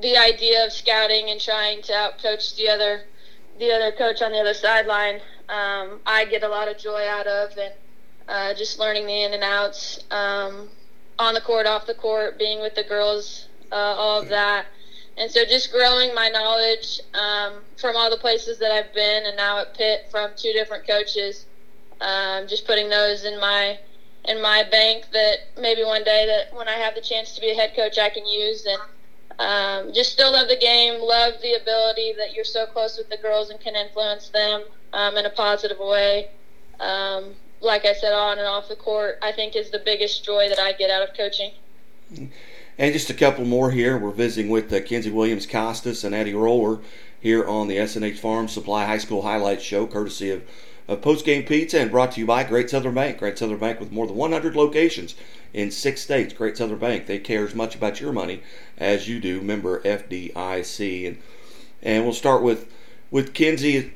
the 0.00 0.16
idea 0.16 0.64
of 0.64 0.72
scouting 0.72 1.30
and 1.30 1.40
trying 1.40 1.82
to 1.82 1.92
outcoach 1.92 2.56
the 2.56 2.68
other 2.68 3.02
the 3.58 3.70
other 3.70 3.92
coach 3.92 4.22
on 4.22 4.32
the 4.32 4.38
other 4.38 4.54
sideline. 4.54 5.16
Um, 5.48 6.00
I 6.06 6.24
get 6.24 6.42
a 6.42 6.48
lot 6.48 6.68
of 6.68 6.78
joy 6.78 7.06
out 7.06 7.26
of, 7.26 7.56
and 7.58 7.72
uh, 8.28 8.54
just 8.54 8.78
learning 8.78 9.06
the 9.06 9.22
in 9.24 9.34
and 9.34 9.42
outs 9.42 10.02
um, 10.10 10.68
on 11.22 11.34
the 11.34 11.40
court, 11.40 11.66
off 11.66 11.86
the 11.86 11.94
court, 11.94 12.38
being 12.38 12.60
with 12.60 12.74
the 12.74 12.84
girls, 12.84 13.48
uh, 13.72 13.76
all 13.76 14.20
of 14.20 14.28
that 14.28 14.66
and 15.16 15.30
so 15.30 15.44
just 15.44 15.70
growing 15.70 16.14
my 16.14 16.28
knowledge 16.28 17.00
um, 17.14 17.64
from 17.76 17.96
all 17.96 18.10
the 18.10 18.16
places 18.16 18.58
that 18.58 18.72
I've 18.72 18.92
been, 18.94 19.26
and 19.26 19.36
now 19.36 19.60
at 19.60 19.74
Pitt 19.74 20.06
from 20.10 20.32
two 20.36 20.52
different 20.52 20.86
coaches, 20.86 21.46
um, 22.00 22.46
just 22.48 22.66
putting 22.66 22.88
those 22.88 23.24
in 23.24 23.38
my 23.40 23.78
in 24.24 24.40
my 24.40 24.62
bank 24.62 25.08
that 25.12 25.38
maybe 25.60 25.84
one 25.84 26.04
day 26.04 26.26
that 26.26 26.56
when 26.56 26.68
I 26.68 26.74
have 26.76 26.94
the 26.94 27.00
chance 27.00 27.34
to 27.34 27.40
be 27.40 27.50
a 27.50 27.54
head 27.54 27.74
coach, 27.74 27.98
I 27.98 28.10
can 28.10 28.26
use 28.26 28.66
and. 28.66 28.78
Um, 29.38 29.92
just 29.94 30.12
still 30.12 30.32
love 30.32 30.48
the 30.48 30.56
game, 30.56 31.00
love 31.00 31.34
the 31.42 31.54
ability 31.54 32.12
that 32.18 32.32
you're 32.32 32.44
so 32.44 32.66
close 32.66 32.98
with 32.98 33.08
the 33.08 33.16
girls 33.16 33.50
and 33.50 33.58
can 33.58 33.74
influence 33.74 34.28
them 34.28 34.62
um, 34.92 35.16
in 35.16 35.26
a 35.26 35.30
positive 35.30 35.78
way. 35.78 36.28
Like 37.62 37.84
I 37.84 37.94
said, 37.94 38.12
on 38.12 38.38
and 38.38 38.46
off 38.46 38.68
the 38.68 38.76
court, 38.76 39.18
I 39.22 39.32
think 39.32 39.54
is 39.54 39.70
the 39.70 39.78
biggest 39.78 40.24
joy 40.24 40.48
that 40.48 40.58
I 40.58 40.72
get 40.72 40.90
out 40.90 41.08
of 41.08 41.16
coaching. 41.16 41.52
And 42.78 42.92
just 42.92 43.10
a 43.10 43.14
couple 43.14 43.44
more 43.44 43.70
here. 43.70 43.96
We're 43.96 44.10
visiting 44.10 44.50
with 44.50 44.72
uh, 44.72 44.80
Kinsey 44.80 45.10
Williams 45.10 45.46
Costas 45.46 46.04
and 46.04 46.14
Addie 46.14 46.34
Roller 46.34 46.80
here 47.20 47.46
on 47.46 47.68
the 47.68 47.76
SNH 47.76 48.18
Farm 48.18 48.48
Supply 48.48 48.84
High 48.84 48.98
School 48.98 49.22
Highlights 49.22 49.62
Show, 49.62 49.86
courtesy 49.86 50.30
of, 50.30 50.42
of 50.88 51.00
Post 51.02 51.24
Game 51.24 51.44
Pizza 51.44 51.78
and 51.78 51.90
brought 51.90 52.12
to 52.12 52.20
you 52.20 52.26
by 52.26 52.42
Great 52.44 52.68
Southern 52.68 52.94
Bank. 52.94 53.18
Great 53.18 53.38
Southern 53.38 53.58
Bank 53.58 53.78
with 53.78 53.92
more 53.92 54.06
than 54.06 54.16
100 54.16 54.56
locations 54.56 55.14
in 55.52 55.70
six 55.70 56.00
states. 56.00 56.34
Great 56.34 56.56
Southern 56.56 56.78
Bank. 56.78 57.06
They 57.06 57.18
care 57.18 57.44
as 57.44 57.54
much 57.54 57.76
about 57.76 58.00
your 58.00 58.12
money 58.12 58.42
as 58.76 59.08
you 59.08 59.20
do. 59.20 59.40
Member 59.40 59.80
FDIC. 59.82 61.06
And 61.06 61.18
and 61.82 62.04
we'll 62.04 62.14
start 62.14 62.42
with 62.42 62.72
with 63.10 63.34
Kinsey. 63.34 63.92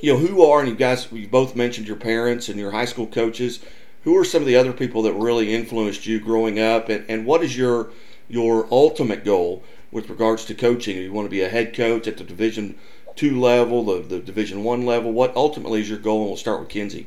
You 0.00 0.14
know 0.14 0.18
who 0.18 0.42
are 0.42 0.60
and 0.60 0.68
you 0.68 0.74
guys 0.74 1.08
you 1.12 1.28
both 1.28 1.54
mentioned 1.54 1.86
your 1.86 1.96
parents 1.96 2.48
and 2.48 2.58
your 2.58 2.70
high 2.70 2.86
school 2.86 3.06
coaches 3.06 3.60
who 4.04 4.16
are 4.16 4.24
some 4.24 4.42
of 4.42 4.46
the 4.46 4.56
other 4.56 4.72
people 4.72 5.02
that 5.02 5.12
really 5.12 5.54
influenced 5.54 6.06
you 6.06 6.20
growing 6.20 6.58
up, 6.58 6.88
and, 6.88 7.04
and 7.08 7.26
what 7.26 7.42
is 7.42 7.56
your 7.56 7.90
your 8.28 8.66
ultimate 8.70 9.24
goal 9.24 9.62
with 9.90 10.08
regards 10.08 10.44
to 10.46 10.54
coaching? 10.54 10.96
Do 10.96 11.02
you 11.02 11.12
want 11.12 11.26
to 11.26 11.30
be 11.30 11.42
a 11.42 11.48
head 11.48 11.74
coach 11.74 12.06
at 12.06 12.16
the 12.16 12.24
Division 12.24 12.76
two 13.16 13.38
level, 13.40 13.84
the, 13.84 14.00
the 14.00 14.20
Division 14.20 14.64
one 14.64 14.86
level. 14.86 15.12
What 15.12 15.34
ultimately 15.36 15.80
is 15.80 15.90
your 15.90 15.98
goal? 15.98 16.20
And 16.20 16.28
we'll 16.28 16.36
start 16.36 16.60
with 16.60 16.68
Kinsey. 16.68 17.06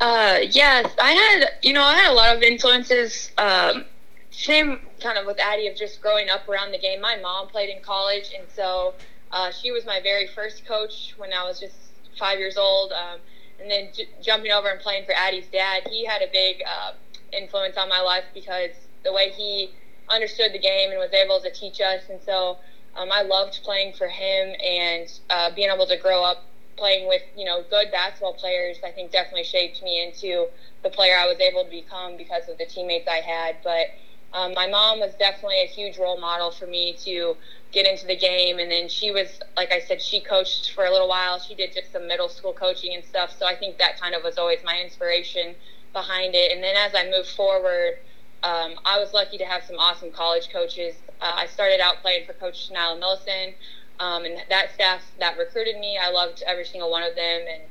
Uh, 0.00 0.38
yes, 0.48 0.90
I 1.00 1.12
had 1.12 1.50
you 1.62 1.72
know 1.72 1.82
I 1.82 1.94
had 1.94 2.10
a 2.10 2.14
lot 2.14 2.36
of 2.36 2.42
influences. 2.42 3.32
Um, 3.36 3.84
same 4.30 4.80
kind 5.00 5.18
of 5.18 5.26
with 5.26 5.38
Addie 5.40 5.66
of 5.66 5.76
just 5.76 6.00
growing 6.00 6.30
up 6.30 6.48
around 6.48 6.72
the 6.72 6.78
game. 6.78 7.00
My 7.00 7.16
mom 7.16 7.48
played 7.48 7.68
in 7.68 7.82
college, 7.82 8.32
and 8.38 8.46
so 8.54 8.94
uh, 9.32 9.50
she 9.50 9.70
was 9.70 9.84
my 9.84 10.00
very 10.02 10.26
first 10.26 10.66
coach 10.66 11.14
when 11.16 11.32
I 11.32 11.44
was 11.44 11.60
just 11.60 11.74
five 12.18 12.38
years 12.38 12.56
old. 12.56 12.92
Um, 12.92 13.18
and 13.60 13.70
then 13.70 13.90
j- 13.94 14.08
jumping 14.22 14.52
over 14.52 14.68
and 14.68 14.80
playing 14.80 15.04
for 15.04 15.12
Addie's 15.12 15.48
dad, 15.48 15.82
he 15.88 16.04
had 16.04 16.22
a 16.22 16.28
big 16.32 16.62
uh, 16.66 16.92
influence 17.32 17.76
on 17.76 17.88
my 17.88 18.00
life 18.00 18.24
because 18.34 18.70
the 19.04 19.12
way 19.12 19.30
he 19.30 19.70
understood 20.08 20.52
the 20.52 20.58
game 20.58 20.90
and 20.90 20.98
was 20.98 21.12
able 21.12 21.40
to 21.40 21.50
teach 21.50 21.80
us. 21.80 22.02
And 22.08 22.20
so 22.22 22.58
um, 22.96 23.12
I 23.12 23.22
loved 23.22 23.60
playing 23.62 23.92
for 23.92 24.08
him 24.08 24.54
and 24.64 25.10
uh, 25.30 25.50
being 25.54 25.70
able 25.70 25.86
to 25.86 25.96
grow 25.96 26.22
up 26.22 26.38
playing 26.76 27.06
with 27.06 27.22
you 27.36 27.44
know 27.44 27.62
good 27.68 27.90
basketball 27.90 28.32
players, 28.32 28.78
I 28.82 28.90
think 28.90 29.12
definitely 29.12 29.44
shaped 29.44 29.82
me 29.82 30.02
into 30.02 30.46
the 30.82 30.88
player 30.90 31.14
I 31.16 31.26
was 31.26 31.38
able 31.38 31.64
to 31.64 31.70
become 31.70 32.16
because 32.16 32.48
of 32.48 32.56
the 32.56 32.64
teammates 32.64 33.06
I 33.06 33.20
had. 33.20 33.56
But 33.62 33.88
um, 34.32 34.54
my 34.54 34.68
mom 34.68 35.00
was 35.00 35.14
definitely 35.18 35.62
a 35.62 35.66
huge 35.66 35.98
role 35.98 36.18
model 36.20 36.50
for 36.50 36.66
me 36.66 36.96
to 37.04 37.36
get 37.72 37.86
into 37.86 38.06
the 38.06 38.16
game. 38.16 38.58
And 38.58 38.70
then 38.70 38.88
she 38.88 39.10
was, 39.10 39.40
like 39.56 39.72
I 39.72 39.80
said, 39.80 40.00
she 40.00 40.20
coached 40.20 40.72
for 40.72 40.84
a 40.84 40.90
little 40.90 41.08
while. 41.08 41.38
She 41.38 41.54
did 41.54 41.72
just 41.74 41.92
some 41.92 42.06
middle 42.06 42.28
school 42.28 42.52
coaching 42.52 42.94
and 42.94 43.04
stuff. 43.04 43.34
So 43.36 43.46
I 43.46 43.56
think 43.56 43.78
that 43.78 44.00
kind 44.00 44.14
of 44.14 44.22
was 44.22 44.38
always 44.38 44.60
my 44.64 44.80
inspiration 44.80 45.54
behind 45.92 46.34
it. 46.34 46.52
And 46.52 46.62
then 46.62 46.76
as 46.76 46.94
I 46.94 47.10
moved 47.10 47.30
forward, 47.30 47.94
um, 48.42 48.74
I 48.84 48.98
was 48.98 49.12
lucky 49.12 49.36
to 49.38 49.44
have 49.44 49.64
some 49.64 49.76
awesome 49.78 50.10
college 50.10 50.48
coaches. 50.50 50.94
Uh, 51.20 51.32
I 51.34 51.46
started 51.46 51.80
out 51.80 52.00
playing 52.00 52.26
for 52.26 52.32
Coach 52.34 52.70
Nyla 52.70 52.98
Milleson, 52.98 53.54
um, 53.98 54.24
and 54.24 54.42
that 54.48 54.72
staff 54.72 55.02
that 55.18 55.36
recruited 55.36 55.78
me, 55.78 55.98
I 55.98 56.10
loved 56.10 56.42
every 56.46 56.64
single 56.64 56.90
one 56.90 57.02
of 57.02 57.14
them, 57.14 57.42
and 57.52 57.62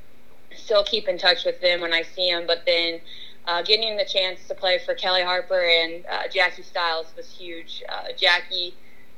still 0.56 0.84
keep 0.84 1.08
in 1.08 1.18
touch 1.18 1.44
with 1.44 1.60
them 1.62 1.82
when 1.82 1.92
I 1.92 2.04
see 2.04 2.30
them. 2.30 2.46
But 2.46 2.64
then 2.68 3.00
uh, 3.50 3.64
getting 3.64 3.98
the 3.98 4.06
chance 4.06 4.48
to 4.48 4.54
play 4.54 4.78
for 4.86 4.94
Kelly 4.94 5.24
Harper 5.24 5.60
and 5.60 6.06
uh, 6.06 6.28
Jackie 6.32 6.62
Stiles 6.62 7.12
was 7.18 7.32
huge. 7.32 7.82
Uh, 7.90 8.14
Jackie 8.16 8.76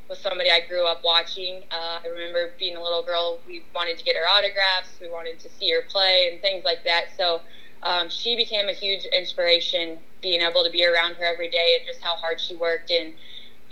was 0.09 0.19
somebody 0.19 0.49
I 0.49 0.61
grew 0.69 0.87
up 0.87 1.01
watching. 1.03 1.63
Uh, 1.69 1.99
I 2.01 2.07
remember 2.07 2.51
being 2.57 2.77
a 2.77 2.81
little 2.81 3.03
girl, 3.03 3.39
we 3.45 3.63
wanted 3.75 3.97
to 3.97 4.05
get 4.05 4.15
her 4.15 4.23
autographs, 4.29 4.97
we 5.01 5.09
wanted 5.09 5.37
to 5.41 5.49
see 5.49 5.69
her 5.71 5.81
play, 5.89 6.29
and 6.31 6.41
things 6.41 6.63
like 6.63 6.85
that. 6.85 7.07
So 7.17 7.41
um, 7.83 8.09
she 8.09 8.37
became 8.37 8.69
a 8.69 8.73
huge 8.73 9.03
inspiration 9.05 9.97
being 10.21 10.39
able 10.41 10.63
to 10.63 10.69
be 10.71 10.85
around 10.85 11.15
her 11.15 11.25
every 11.25 11.49
day 11.49 11.75
and 11.77 11.85
just 11.85 12.01
how 12.01 12.15
hard 12.15 12.39
she 12.39 12.55
worked 12.55 12.89
and 12.89 13.13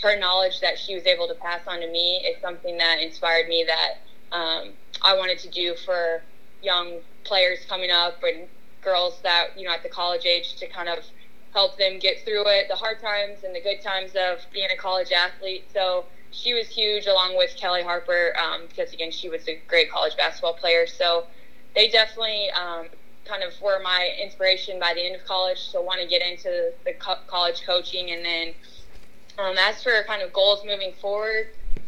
her 0.02 0.20
knowledge 0.20 0.60
that 0.60 0.78
she 0.78 0.94
was 0.94 1.06
able 1.06 1.28
to 1.28 1.36
pass 1.36 1.62
on 1.68 1.80
to 1.80 1.88
me 1.88 2.18
is 2.28 2.42
something 2.42 2.78
that 2.78 3.00
inspired 3.00 3.48
me 3.48 3.66
that 3.66 4.36
um, 4.36 4.74
I 5.04 5.16
wanted 5.16 5.40
to 5.40 5.50
do 5.50 5.76
for 5.86 6.22
young 6.62 7.00
players 7.24 7.60
coming 7.70 7.92
up 7.92 8.24
and 8.24 8.48
girls 8.82 9.20
that 9.24 9.48
you 9.58 9.66
know 9.66 9.72
at 9.72 9.84
the 9.84 9.90
college 9.90 10.26
age 10.26 10.56
to 10.56 10.68
kind 10.68 10.90
of 10.90 11.00
help 11.54 11.78
them 11.78 12.00
get 12.00 12.24
through 12.24 12.48
it 12.48 12.68
the 12.70 12.76
hard 12.76 13.00
times 13.00 13.44
and 13.44 13.56
the 13.56 13.62
good 13.62 13.82
times 13.82 14.12
of 14.16 14.40
being 14.54 14.70
a 14.72 14.78
college 14.78 15.12
athlete. 15.12 15.66
So 15.74 16.06
she 16.32 16.54
was 16.54 16.68
huge 16.68 17.08
along 17.08 17.38
with 17.38 17.56
Kelly 17.56 17.82
Harper 17.82 18.34
um, 18.38 18.68
because 18.68 18.94
again 18.94 19.12
she 19.12 19.30
was 19.30 19.48
a 19.48 19.60
great 19.68 19.92
college 19.92 20.16
basketball 20.16 20.54
player. 20.54 20.86
So 20.86 21.26
they 21.76 21.90
definitely 21.90 22.50
um, 22.52 22.88
kind 23.26 23.44
of 23.44 23.60
were 23.62 23.80
my 23.84 24.12
inspiration 24.22 24.80
by 24.80 24.94
the 24.94 25.06
end 25.06 25.16
of 25.16 25.26
college 25.26 25.60
so 25.60 25.82
want 25.82 26.02
to 26.02 26.08
get 26.08 26.22
into 26.22 26.72
the 26.86 26.94
co- 26.94 27.24
college 27.28 27.64
coaching. 27.66 28.12
And 28.12 28.24
then 28.24 28.54
um, 29.40 29.56
as 29.58 29.82
for 29.82 30.04
kind 30.06 30.22
of 30.22 30.34
goals 30.34 30.64
moving 30.66 30.94
forward 30.94 31.48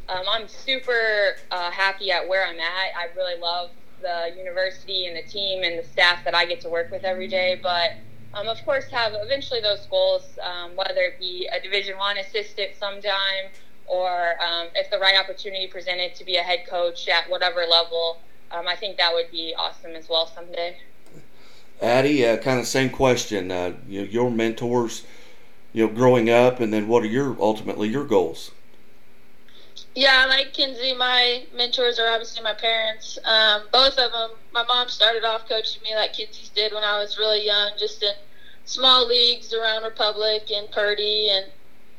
um, 0.09 0.23
i'm 0.29 0.47
super 0.47 1.35
uh, 1.51 1.71
happy 1.71 2.11
at 2.11 2.27
where 2.27 2.45
i'm 2.45 2.59
at. 2.59 2.89
I 2.97 3.07
really 3.15 3.39
love 3.39 3.69
the 4.01 4.33
university 4.37 5.07
and 5.07 5.15
the 5.15 5.29
team 5.29 5.63
and 5.63 5.79
the 5.79 5.87
staff 5.87 6.23
that 6.25 6.35
I 6.35 6.45
get 6.45 6.61
to 6.61 6.69
work 6.69 6.91
with 6.91 7.03
every 7.03 7.27
day. 7.27 7.59
But 7.61 7.91
um, 8.33 8.47
of 8.47 8.63
course, 8.63 8.85
have 8.91 9.13
eventually 9.15 9.61
those 9.61 9.85
goals, 9.87 10.23
um, 10.43 10.75
whether 10.75 11.01
it 11.01 11.19
be 11.19 11.49
a 11.51 11.61
Division 11.61 11.97
One 11.97 12.17
assistant 12.17 12.71
sometime, 12.79 13.51
or 13.87 14.41
um, 14.41 14.67
if 14.75 14.89
the 14.89 14.99
right 14.99 15.19
opportunity 15.19 15.67
presented 15.67 16.15
to 16.15 16.25
be 16.25 16.37
a 16.37 16.41
head 16.41 16.65
coach 16.67 17.07
at 17.07 17.29
whatever 17.29 17.65
level. 17.69 18.19
Um, 18.51 18.67
I 18.67 18.75
think 18.75 18.97
that 18.97 19.13
would 19.13 19.31
be 19.31 19.53
awesome 19.57 19.91
as 19.91 20.09
well 20.09 20.27
someday. 20.27 20.77
Addie, 21.81 22.25
uh, 22.27 22.37
kind 22.37 22.59
of 22.59 22.67
same 22.67 22.89
question. 22.89 23.51
Uh, 23.51 23.73
you 23.87 24.01
know, 24.01 24.07
your 24.07 24.29
mentors, 24.29 25.03
you 25.73 25.87
know, 25.87 25.93
growing 25.93 26.29
up, 26.29 26.59
and 26.59 26.71
then 26.71 26.87
what 26.87 27.03
are 27.03 27.07
your 27.07 27.35
ultimately 27.39 27.87
your 27.89 28.05
goals? 28.05 28.51
Yeah, 29.93 30.25
like 30.29 30.53
Kinsey, 30.53 30.93
my 30.93 31.43
mentors 31.53 31.99
are 31.99 32.07
obviously 32.07 32.41
my 32.43 32.53
parents. 32.53 33.19
Um, 33.25 33.63
both 33.73 33.97
of 33.97 34.11
them. 34.11 34.31
My 34.53 34.63
mom 34.63 34.87
started 34.87 35.25
off 35.25 35.49
coaching 35.49 35.81
me 35.83 35.95
like 35.95 36.13
Kinsey's 36.13 36.49
did 36.49 36.73
when 36.73 36.83
I 36.83 36.97
was 36.97 37.17
really 37.17 37.45
young, 37.45 37.71
just 37.77 38.01
in 38.01 38.13
small 38.63 39.05
leagues 39.05 39.53
around 39.53 39.83
Republic 39.83 40.49
and 40.49 40.71
Purdy. 40.71 41.29
And 41.29 41.45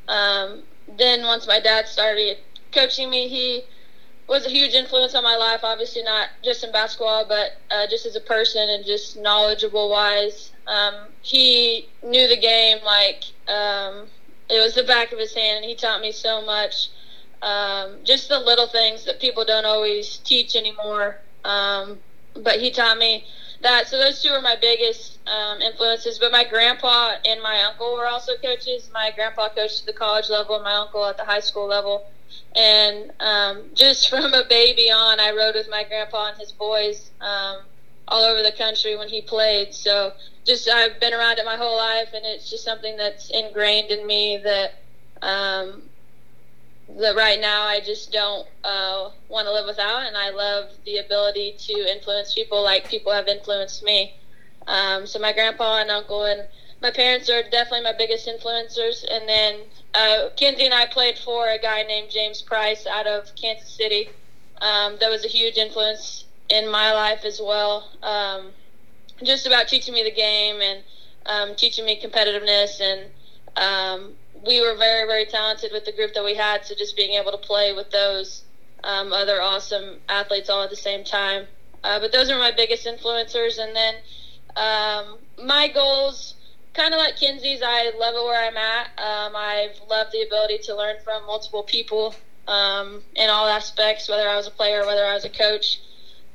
um, 0.07 0.63
then 0.97 1.21
once 1.23 1.45
my 1.47 1.59
dad 1.59 1.87
started 1.87 2.37
coaching 2.71 3.11
me, 3.11 3.27
he 3.27 3.61
was 4.27 4.47
a 4.47 4.49
huge 4.49 4.73
influence 4.73 5.13
on 5.13 5.23
my 5.23 5.35
life. 5.35 5.59
Obviously, 5.63 6.01
not 6.01 6.29
just 6.43 6.63
in 6.63 6.71
basketball, 6.71 7.27
but 7.27 7.51
uh, 7.69 7.85
just 7.87 8.07
as 8.07 8.15
a 8.15 8.21
person 8.21 8.69
and 8.69 8.83
just 8.83 9.17
knowledgeable 9.17 9.91
wise. 9.91 10.51
Um, 10.65 10.95
he 11.21 11.89
knew 12.03 12.27
the 12.27 12.37
game 12.37 12.79
like 12.83 13.23
um, 13.47 14.07
it 14.49 14.59
was 14.59 14.73
the 14.73 14.83
back 14.83 15.11
of 15.11 15.19
his 15.19 15.35
hand, 15.35 15.57
and 15.57 15.65
he 15.65 15.75
taught 15.75 16.01
me 16.01 16.11
so 16.11 16.43
much 16.43 16.89
um, 17.43 17.97
just 18.05 18.29
the 18.29 18.39
little 18.39 18.67
things 18.67 19.03
that 19.05 19.19
people 19.19 19.43
don't 19.43 19.65
always 19.65 20.17
teach 20.17 20.55
anymore. 20.55 21.17
Um, 21.43 21.99
but 22.41 22.59
he 22.59 22.71
taught 22.71 22.97
me 22.97 23.25
that. 23.61 23.87
So 23.87 23.97
those 23.97 24.21
two 24.21 24.29
are 24.29 24.41
my 24.41 24.55
biggest 24.59 25.19
um, 25.27 25.61
influences. 25.61 26.17
But 26.19 26.31
my 26.31 26.45
grandpa 26.49 27.15
and 27.25 27.41
my 27.41 27.63
uncle 27.63 27.95
were 27.95 28.07
also 28.07 28.31
coaches. 28.41 28.89
My 28.93 29.11
grandpa 29.13 29.49
coached 29.49 29.81
at 29.81 29.85
the 29.85 29.93
college 29.93 30.29
level, 30.29 30.55
and 30.55 30.63
my 30.63 30.73
uncle 30.73 31.05
at 31.05 31.17
the 31.17 31.25
high 31.25 31.41
school 31.41 31.67
level. 31.67 32.05
And 32.55 33.11
um, 33.19 33.71
just 33.75 34.09
from 34.11 34.33
a 34.33 34.45
baby 34.49 34.89
on, 34.89 35.19
I 35.19 35.31
rode 35.31 35.55
with 35.55 35.67
my 35.69 35.83
grandpa 35.83 36.29
and 36.29 36.37
his 36.37 36.53
boys 36.53 37.11
um, 37.19 37.57
all 38.07 38.23
over 38.23 38.41
the 38.41 38.53
country 38.57 38.95
when 38.95 39.09
he 39.09 39.21
played. 39.21 39.73
So 39.73 40.13
just 40.45 40.69
I've 40.69 40.99
been 41.01 41.13
around 41.13 41.39
it 41.39 41.45
my 41.45 41.57
whole 41.57 41.77
life, 41.77 42.09
and 42.13 42.23
it's 42.25 42.49
just 42.49 42.63
something 42.63 42.95
that's 42.95 43.29
ingrained 43.31 43.91
in 43.91 44.07
me 44.07 44.41
that 44.43 44.71
um, 45.21 45.83
that 46.89 47.15
right 47.15 47.39
now 47.39 47.63
I 47.63 47.79
just 47.79 48.11
don't 48.11 48.47
uh, 48.63 49.09
want 49.29 49.47
to 49.47 49.53
live 49.53 49.65
without, 49.65 50.05
and 50.05 50.17
I 50.17 50.29
love 50.29 50.69
the 50.85 50.97
ability 50.97 51.55
to 51.67 51.73
influence 51.91 52.33
people 52.33 52.63
like 52.63 52.89
people 52.89 53.11
have 53.11 53.27
influenced 53.27 53.83
me. 53.83 54.13
Um, 54.67 55.05
so 55.07 55.19
my 55.19 55.33
grandpa 55.33 55.77
and 55.81 55.91
uncle 55.91 56.23
and 56.23 56.47
my 56.81 56.91
parents 56.91 57.29
are 57.29 57.43
definitely 57.43 57.83
my 57.83 57.93
biggest 57.97 58.27
influencers, 58.27 59.05
and 59.09 59.27
then 59.27 59.61
uh, 59.93 60.29
Kinsey 60.35 60.65
and 60.65 60.73
I 60.73 60.85
played 60.85 61.17
for 61.17 61.47
a 61.47 61.57
guy 61.57 61.83
named 61.83 62.09
James 62.11 62.41
Price 62.41 62.85
out 62.85 63.07
of 63.07 63.33
Kansas 63.35 63.69
City. 63.69 64.09
Um, 64.61 64.97
that 64.99 65.09
was 65.09 65.25
a 65.25 65.29
huge 65.29 65.57
influence 65.57 66.25
in 66.49 66.69
my 66.69 66.91
life 66.93 67.25
as 67.25 67.39
well. 67.41 67.89
Um, 68.03 68.51
just 69.23 69.47
about 69.47 69.67
teaching 69.67 69.93
me 69.93 70.03
the 70.03 70.11
game 70.11 70.61
and 70.61 70.83
um, 71.25 71.55
teaching 71.55 71.85
me 71.85 72.01
competitiveness 72.01 72.81
and 72.81 73.11
um, 73.55 74.13
we 74.45 74.61
were 74.61 74.75
very, 74.75 75.07
very 75.07 75.25
talented 75.25 75.71
with 75.71 75.85
the 75.85 75.91
group 75.91 76.13
that 76.13 76.23
we 76.23 76.35
had. 76.35 76.65
So 76.65 76.75
just 76.75 76.95
being 76.95 77.19
able 77.19 77.31
to 77.31 77.37
play 77.37 77.73
with 77.73 77.89
those 77.91 78.43
um, 78.83 79.13
other 79.13 79.41
awesome 79.41 79.97
athletes 80.09 80.49
all 80.49 80.63
at 80.63 80.69
the 80.69 80.75
same 80.75 81.03
time. 81.03 81.45
Uh, 81.83 81.99
but 81.99 82.11
those 82.11 82.29
are 82.29 82.37
my 82.37 82.51
biggest 82.51 82.85
influencers. 82.85 83.57
And 83.57 83.75
then 83.75 83.95
um, 84.55 85.17
my 85.45 85.67
goals, 85.67 86.35
kind 86.73 86.93
of 86.93 86.97
like 86.97 87.17
Kinsey's, 87.17 87.61
I 87.63 87.91
love 87.97 88.15
it 88.15 88.23
where 88.23 88.47
I'm 88.47 88.57
at. 88.57 88.87
Um, 88.97 89.35
I've 89.35 89.79
loved 89.89 90.11
the 90.11 90.23
ability 90.23 90.59
to 90.63 90.75
learn 90.75 90.95
from 91.03 91.25
multiple 91.25 91.63
people 91.63 92.15
um, 92.47 93.01
in 93.15 93.29
all 93.29 93.47
aspects, 93.47 94.09
whether 94.09 94.27
I 94.27 94.35
was 94.35 94.47
a 94.47 94.51
player, 94.51 94.85
whether 94.85 95.05
I 95.05 95.13
was 95.13 95.25
a 95.25 95.29
coach. 95.29 95.79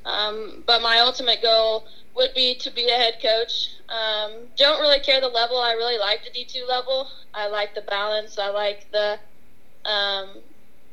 Um, 0.05 0.63
but 0.65 0.81
my 0.81 0.99
ultimate 0.99 1.41
goal 1.41 1.85
would 2.19 2.33
be 2.35 2.53
to 2.53 2.69
be 2.71 2.87
a 2.89 2.95
head 2.95 3.15
coach. 3.21 3.69
Um, 3.87 4.49
don't 4.57 4.79
really 4.81 4.99
care 4.99 5.21
the 5.21 5.29
level. 5.29 5.57
I 5.57 5.71
really 5.71 5.97
like 5.97 6.19
the 6.23 6.29
D2 6.29 6.67
level. 6.67 7.07
I 7.33 7.47
like 7.47 7.73
the 7.73 7.81
balance. 7.81 8.37
I 8.37 8.49
like 8.49 8.85
the 8.91 9.17
um, 9.85 10.27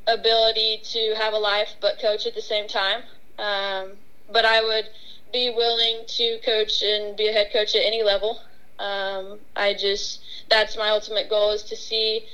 ability 0.06 0.80
to 0.84 1.14
have 1.16 1.34
a 1.34 1.38
life 1.38 1.74
but 1.80 2.00
coach 2.00 2.26
at 2.26 2.34
the 2.34 2.40
same 2.40 2.68
time. 2.68 3.02
Um, 3.38 3.92
but 4.32 4.44
I 4.44 4.62
would 4.62 4.88
be 5.32 5.50
willing 5.50 6.04
to 6.06 6.38
coach 6.44 6.82
and 6.82 7.16
be 7.16 7.26
a 7.26 7.32
head 7.32 7.48
coach 7.52 7.74
at 7.74 7.82
any 7.84 8.04
level. 8.04 8.38
Um, 8.78 9.40
I 9.56 9.74
just, 9.74 10.20
that's 10.48 10.76
my 10.76 10.90
ultimate 10.90 11.28
goal 11.28 11.50
is 11.50 11.64
to 11.64 11.76
see 11.76 12.24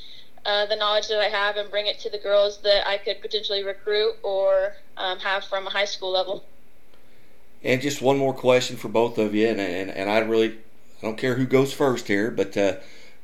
uh, 0.44 0.66
the 0.66 0.76
knowledge 0.76 1.08
that 1.08 1.20
I 1.20 1.28
have 1.28 1.56
and 1.56 1.70
bring 1.70 1.86
it 1.86 1.98
to 2.00 2.10
the 2.10 2.18
girls 2.18 2.58
that 2.62 2.86
I 2.86 2.98
could 2.98 3.22
potentially 3.22 3.64
recruit 3.64 4.14
or 4.22 4.74
um, 4.98 5.18
have 5.20 5.44
from 5.44 5.66
a 5.66 5.70
high 5.70 5.86
school 5.86 6.12
level. 6.12 6.44
And 7.64 7.80
just 7.80 8.02
one 8.02 8.18
more 8.18 8.34
question 8.34 8.76
for 8.76 8.88
both 8.88 9.18
of 9.18 9.34
you, 9.34 9.46
and, 9.46 9.60
and, 9.60 9.90
and 9.90 10.10
I 10.10 10.18
really 10.18 10.58
I 11.02 11.06
don't 11.06 11.18
care 11.18 11.34
who 11.34 11.46
goes 11.46 11.72
first 11.72 12.06
here, 12.06 12.30
but 12.30 12.56
uh, 12.56 12.76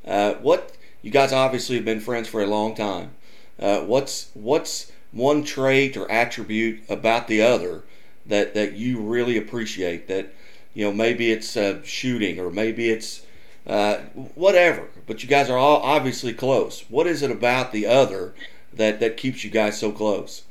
uh, 0.04 0.34
what 0.34 0.76
you 1.00 1.10
guys 1.10 1.32
obviously 1.32 1.76
have 1.76 1.84
been 1.84 2.00
friends 2.00 2.28
for 2.28 2.42
a 2.42 2.46
long 2.46 2.74
time. 2.74 3.12
Uh, 3.58 3.80
what's 3.80 4.30
what's 4.34 4.90
one 5.12 5.44
trait 5.44 5.96
or 5.96 6.10
attribute 6.10 6.80
about 6.88 7.28
the 7.28 7.40
other 7.40 7.82
that 8.26 8.54
that 8.54 8.72
you 8.72 9.00
really 9.00 9.36
appreciate? 9.36 10.08
That 10.08 10.34
you 10.74 10.84
know 10.84 10.92
maybe 10.92 11.30
it's 11.30 11.56
uh, 11.56 11.82
shooting 11.84 12.40
or 12.40 12.50
maybe 12.50 12.90
it's 12.90 13.22
uh, 13.66 13.98
whatever, 14.34 14.88
but 15.06 15.22
you 15.22 15.28
guys 15.28 15.48
are 15.48 15.58
all 15.58 15.80
obviously 15.82 16.32
close. 16.32 16.84
What 16.88 17.06
is 17.06 17.22
it 17.22 17.30
about 17.30 17.70
the 17.70 17.86
other 17.86 18.34
that 18.72 18.98
that 18.98 19.16
keeps 19.16 19.44
you 19.44 19.50
guys 19.50 19.78
so 19.78 19.92
close? 19.92 20.42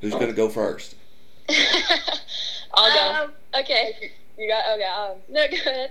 Who's 0.00 0.12
going 0.12 0.28
to 0.28 0.32
go 0.32 0.48
first? 0.48 0.94
I'll 2.78 2.94
go. 2.94 3.24
Um, 3.24 3.62
okay. 3.62 3.94
You 4.36 4.48
got 4.48 4.74
okay. 4.74 4.84
Um, 4.84 5.18
no, 5.28 5.46
good. 5.50 5.90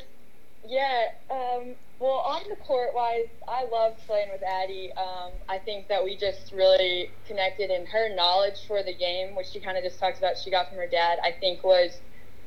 Yeah. 0.66 1.06
Um, 1.30 1.76
well, 2.00 2.24
on 2.28 2.44
the 2.50 2.56
court 2.56 2.90
wise, 2.94 3.28
I 3.48 3.66
loved 3.72 4.00
playing 4.06 4.30
with 4.32 4.42
Addie. 4.44 4.92
Um, 4.98 5.32
I 5.50 5.58
think 5.58 5.88
that 5.90 6.04
we 6.04 6.16
just 6.18 6.52
really 6.52 7.10
connected, 7.26 7.72
and 7.72 7.88
her 7.88 8.14
knowledge 8.16 8.66
for 8.68 8.84
the 8.84 8.96
game, 8.96 9.36
which 9.36 9.48
she 9.48 9.60
kind 9.60 9.78
of 9.78 9.84
just 9.84 10.00
talked 10.00 10.18
about, 10.20 10.38
she 10.38 10.52
got 10.52 10.70
from 10.70 10.78
her 10.78 10.88
dad. 10.88 11.20
I 11.24 11.32
think 11.40 11.64
was 11.64 11.92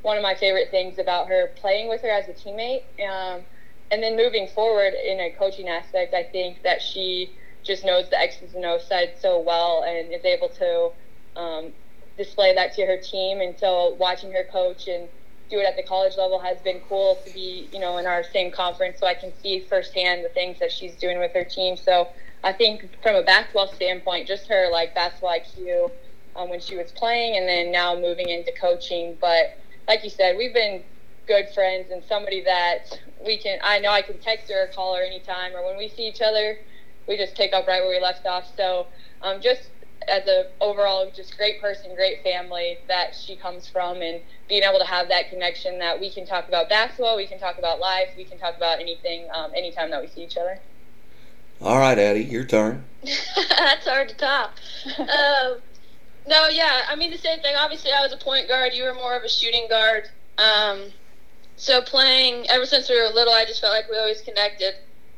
one 0.03 0.16
of 0.16 0.22
my 0.22 0.35
favorite 0.35 0.68
things 0.70 0.98
about 0.98 1.29
her 1.29 1.50
playing 1.61 1.88
with 1.88 2.03
her 2.03 2.11
as 2.11 2.29
a 2.29 2.33
teammate. 2.33 2.83
Um, 3.05 3.44
and 3.90 4.03
then 4.03 4.16
moving 4.16 4.48
forward 4.55 4.94
in 4.94 5.20
a 5.20 5.35
coaching 5.38 5.68
aspect, 5.68 6.14
I 6.14 6.22
think 6.22 6.62
that 6.62 6.81
she 6.81 7.35
just 7.64 7.85
knows 7.85 8.09
the 8.09 8.18
X's 8.18 8.55
and 8.55 8.64
O's 8.64 8.87
side 8.88 9.12
so 9.20 9.40
well 9.40 9.85
and 9.87 10.12
is 10.12 10.24
able 10.24 10.48
to 10.48 10.90
um, 11.40 11.72
display 12.23 12.55
that 12.55 12.75
to 12.75 12.85
her 12.85 12.99
team. 12.99 13.41
And 13.41 13.59
so 13.59 13.97
watching 13.99 14.31
her 14.33 14.45
coach 14.53 14.87
and 14.89 15.09
do 15.49 15.59
it 15.59 15.65
at 15.65 15.77
the 15.77 15.83
college 15.83 16.13
level 16.19 16.39
has 16.39 16.59
been 16.61 16.81
cool 16.89 17.19
to 17.27 17.33
be, 17.33 17.69
you 17.73 17.81
know, 17.81 17.97
in 17.97 18.07
our 18.07 18.23
same 18.23 18.53
conference 18.53 18.99
so 19.01 19.07
I 19.07 19.15
can 19.15 19.33
see 19.43 19.61
firsthand 19.61 20.25
the 20.25 20.29
things 20.29 20.59
that 20.61 20.71
she's 20.71 20.97
doing 20.97 21.19
with 21.19 21.33
her 21.35 21.45
team. 21.45 21.77
So 21.77 22.09
I 22.45 22.53
think 22.53 22.97
from 23.03 23.17
a 23.17 23.23
basketball 23.23 23.69
standpoint, 23.69 24.29
just 24.29 24.49
her 24.49 24.71
like 24.71 24.95
basketball 24.95 25.31
IQ 25.31 25.91
um, 26.37 26.51
when 26.51 26.61
she 26.61 26.77
was 26.77 26.93
playing 26.93 27.37
and 27.37 27.49
then 27.49 27.73
now 27.73 27.95
moving 27.95 28.29
into 28.29 28.53
coaching. 28.61 29.17
But 29.21 29.59
like 29.89 30.05
you 30.05 30.11
said, 30.11 30.37
we've 30.37 30.55
been 30.55 30.85
good 31.27 31.47
friends 31.55 31.91
and 31.91 32.05
somebody 32.05 32.43
that 32.45 32.99
we 33.25 33.39
can, 33.39 33.59
I 33.65 33.79
know 33.79 33.91
I 33.91 34.03
can 34.03 34.19
text 34.19 34.51
her 34.51 34.65
or 34.65 34.69
call 34.69 34.95
her 34.95 35.03
anytime 35.03 35.53
or 35.55 35.65
when 35.65 35.79
we 35.79 35.89
see 35.89 36.07
each 36.07 36.21
other, 36.21 36.59
we 37.09 37.17
just 37.17 37.35
pick 37.35 37.53
up 37.55 37.67
right 37.67 37.81
where 37.81 37.91
we 37.91 38.01
left 38.01 38.27
off. 38.27 38.45
So 38.57 38.87
um, 39.23 39.41
just 39.41 39.71
as 40.11 40.27
a 40.27 40.46
overall 40.61 41.11
just 41.14 41.37
great 41.37 41.61
person, 41.61 41.94
great 41.94 42.23
family 42.23 42.79
that 42.88 43.14
she 43.14 43.37
comes 43.37 43.68
from, 43.68 44.03
and 44.03 44.20
being 44.49 44.62
able 44.62 44.79
to 44.79 44.85
have 44.85 45.09
that 45.09 45.31
connection 45.31 45.79
that 45.79 45.99
we 45.99 46.11
can 46.11 46.27
talk 46.27 46.49
about 46.49 46.68
basketball, 46.68 47.16
we 47.16 47.27
can 47.27 47.38
talk 47.38 47.59
about 47.59 47.81
life, 47.81 48.09
we 48.16 48.25
can 48.25 48.38
talk 48.38 48.57
about 48.57 48.81
anything 48.81 49.29
um, 49.33 49.53
anytime 49.55 49.90
that 49.90 50.01
we 50.03 50.09
see 50.09 50.23
each 50.23 50.37
other. 50.37 50.61
All 51.62 51.79
right, 51.79 51.99
Addie, 51.99 52.25
your 52.25 52.44
turn. 52.44 52.85
That's 53.03 53.87
hard 53.87 54.09
to 54.09 54.14
top. 54.16 54.55
um, 54.99 55.59
no, 56.27 56.49
yeah, 56.49 56.83
I 56.88 56.96
mean 56.96 57.11
the 57.11 57.18
same 57.18 57.40
thing. 57.40 57.55
Obviously, 57.57 57.92
I 57.92 58.03
was 58.03 58.12
a 58.12 58.16
point 58.16 58.49
guard. 58.49 58.73
You 58.75 58.85
were 58.85 58.94
more 58.94 59.16
of 59.16 59.23
a 59.23 59.29
shooting 59.29 59.66
guard. 59.68 60.05
Um, 60.38 60.85
so 61.57 61.83
playing 61.83 62.49
ever 62.49 62.64
since 62.64 62.88
we 62.88 63.01
were 63.01 63.09
little, 63.09 63.35
I 63.35 63.44
just 63.44 63.61
felt 63.61 63.75
like 63.75 63.90
we 63.90 63.99
always 63.99 64.23
connected. 64.23 64.75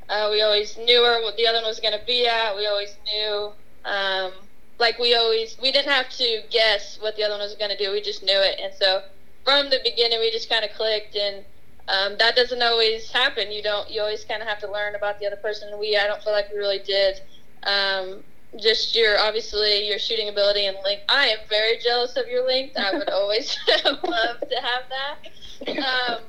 Uh, 0.08 0.28
we 0.30 0.42
always 0.42 0.76
knew 0.76 1.00
where 1.02 1.20
the 1.36 1.46
other 1.46 1.58
one 1.58 1.66
was 1.66 1.80
going 1.80 1.98
to 1.98 2.04
be 2.06 2.26
at. 2.26 2.56
We 2.56 2.66
always 2.66 2.96
knew 3.06 3.52
um, 3.84 4.32
like 4.78 4.98
we 4.98 5.14
always 5.14 5.56
we 5.60 5.72
didn't 5.72 5.90
have 5.90 6.08
to 6.10 6.42
guess 6.50 6.98
what 7.00 7.16
the 7.16 7.22
other 7.22 7.34
one 7.34 7.40
was 7.40 7.54
going 7.54 7.70
to 7.70 7.76
do. 7.76 7.92
We 7.92 8.00
just 8.00 8.22
knew 8.22 8.40
it, 8.40 8.58
and 8.62 8.72
so 8.74 9.02
from 9.44 9.70
the 9.70 9.80
beginning 9.84 10.18
we 10.20 10.30
just 10.30 10.48
kind 10.48 10.64
of 10.64 10.72
clicked, 10.72 11.16
and 11.16 11.44
um, 11.88 12.16
that 12.18 12.36
doesn't 12.36 12.62
always 12.62 13.10
happen. 13.10 13.50
You 13.50 13.62
don't. 13.62 13.90
You 13.90 14.00
always 14.00 14.24
kind 14.24 14.42
of 14.42 14.48
have 14.48 14.60
to 14.60 14.70
learn 14.70 14.94
about 14.94 15.18
the 15.18 15.26
other 15.26 15.36
person. 15.36 15.78
We 15.78 15.96
I 15.96 16.06
don't 16.06 16.22
feel 16.22 16.32
like 16.32 16.50
we 16.52 16.58
really 16.58 16.80
did. 16.80 17.20
Um, 17.64 18.24
just 18.60 18.94
your 18.94 19.18
obviously 19.18 19.88
your 19.88 19.98
shooting 19.98 20.28
ability 20.28 20.66
and 20.66 20.76
length. 20.84 21.04
I 21.08 21.28
am 21.28 21.38
very 21.48 21.78
jealous 21.78 22.16
of 22.16 22.26
your 22.26 22.46
length. 22.46 22.76
I 22.76 22.92
would 22.92 23.08
always 23.10 23.56
love 23.84 24.40
to 24.40 24.56
have 24.60 24.82
that. 24.90 25.78
Um, 25.78 26.22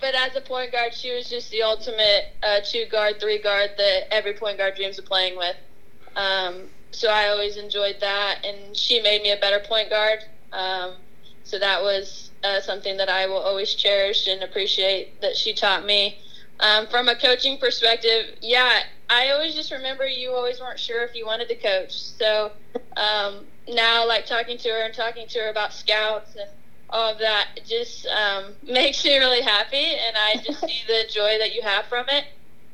but 0.00 0.14
as 0.14 0.36
a 0.36 0.40
point 0.40 0.72
guard, 0.72 0.94
she 0.94 1.14
was 1.14 1.28
just 1.28 1.50
the 1.50 1.62
ultimate 1.62 2.26
uh, 2.42 2.60
two 2.64 2.86
guard, 2.86 3.20
three 3.20 3.38
guard 3.38 3.70
that 3.76 4.12
every 4.12 4.34
point 4.34 4.58
guard 4.58 4.76
dreams 4.76 4.98
of 4.98 5.04
playing 5.04 5.36
with. 5.36 5.56
Um, 6.16 6.68
so 6.92 7.10
I 7.10 7.28
always 7.28 7.56
enjoyed 7.56 7.96
that, 8.00 8.44
and 8.44 8.76
she 8.76 9.00
made 9.00 9.22
me 9.22 9.30
a 9.32 9.36
better 9.36 9.60
point 9.60 9.90
guard. 9.90 10.20
Um, 10.52 10.94
so 11.42 11.58
that 11.58 11.82
was 11.82 12.32
uh, 12.44 12.60
something 12.60 12.96
that 12.96 13.08
I 13.08 13.26
will 13.26 13.38
always 13.38 13.74
cherish 13.74 14.26
and 14.26 14.42
appreciate 14.42 15.20
that 15.20 15.36
she 15.36 15.54
taught 15.54 15.84
me. 15.84 16.18
Um, 16.60 16.86
from 16.88 17.08
a 17.08 17.14
coaching 17.14 17.58
perspective, 17.58 18.36
yeah, 18.42 18.80
I 19.08 19.30
always 19.30 19.54
just 19.54 19.70
remember 19.70 20.06
you 20.06 20.32
always 20.32 20.60
weren't 20.60 20.78
sure 20.78 21.04
if 21.04 21.14
you 21.14 21.24
wanted 21.24 21.48
to 21.48 21.54
coach. 21.54 21.92
So 21.92 22.52
um, 22.96 23.46
now, 23.68 24.06
like 24.06 24.26
talking 24.26 24.58
to 24.58 24.68
her 24.70 24.82
and 24.82 24.94
talking 24.94 25.26
to 25.28 25.38
her 25.40 25.50
about 25.50 25.72
scouts 25.72 26.34
and 26.34 26.48
all 26.90 27.12
of 27.12 27.18
that, 27.20 27.48
just 27.66 28.06
um, 28.06 28.54
makes 28.62 29.04
me 29.04 29.16
really 29.18 29.42
happy, 29.42 29.76
and 29.76 30.16
I 30.16 30.42
just 30.44 30.60
see 30.66 30.82
the 30.86 31.04
joy 31.12 31.38
that 31.38 31.54
you 31.54 31.62
have 31.62 31.86
from 31.86 32.06
it 32.08 32.24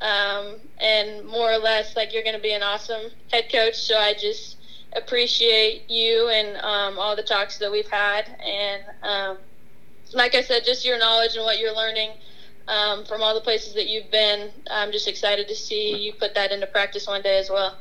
um, 0.05 0.57
and 0.79 1.27
more 1.27 1.51
or 1.51 1.59
less 1.59 1.97
like 1.97 2.12
you're 2.12 2.23
going 2.23 2.37
to 2.37 2.43
be 2.43 2.53
an 2.53 2.62
awesome 2.62 3.11
head 3.33 3.51
coach. 3.51 3.77
So 3.77 3.97
I 3.97 4.12
just 4.12 4.59
appreciate 4.95 5.90
you 5.90 6.29
and 6.29 6.57
um, 6.59 6.99
all 6.99 7.17
the 7.17 7.23
talks 7.23 7.59
that 7.59 7.73
we've 7.73 7.88
had, 7.88 8.29
and 8.45 8.83
um, 9.03 9.38
like 10.12 10.35
I 10.35 10.43
said, 10.43 10.64
just 10.64 10.85
your 10.85 10.99
knowledge 10.99 11.35
and 11.35 11.45
what 11.45 11.59
you're 11.59 11.75
learning 11.75 12.11
um, 12.69 13.05
from 13.07 13.23
all 13.23 13.35
the 13.35 13.40
places 13.40 13.75
that 13.75 13.88
you've 13.88 14.11
been. 14.11 14.51
I'm 14.71 14.93
just 14.93 15.09
excited 15.09 15.49
to 15.49 15.55
see 15.55 15.97
you 15.97 16.12
put 16.12 16.35
that 16.35 16.53
into 16.53 16.67
practice 16.67 17.07
one 17.07 17.23
day 17.23 17.38
as 17.38 17.51
well. 17.51 17.79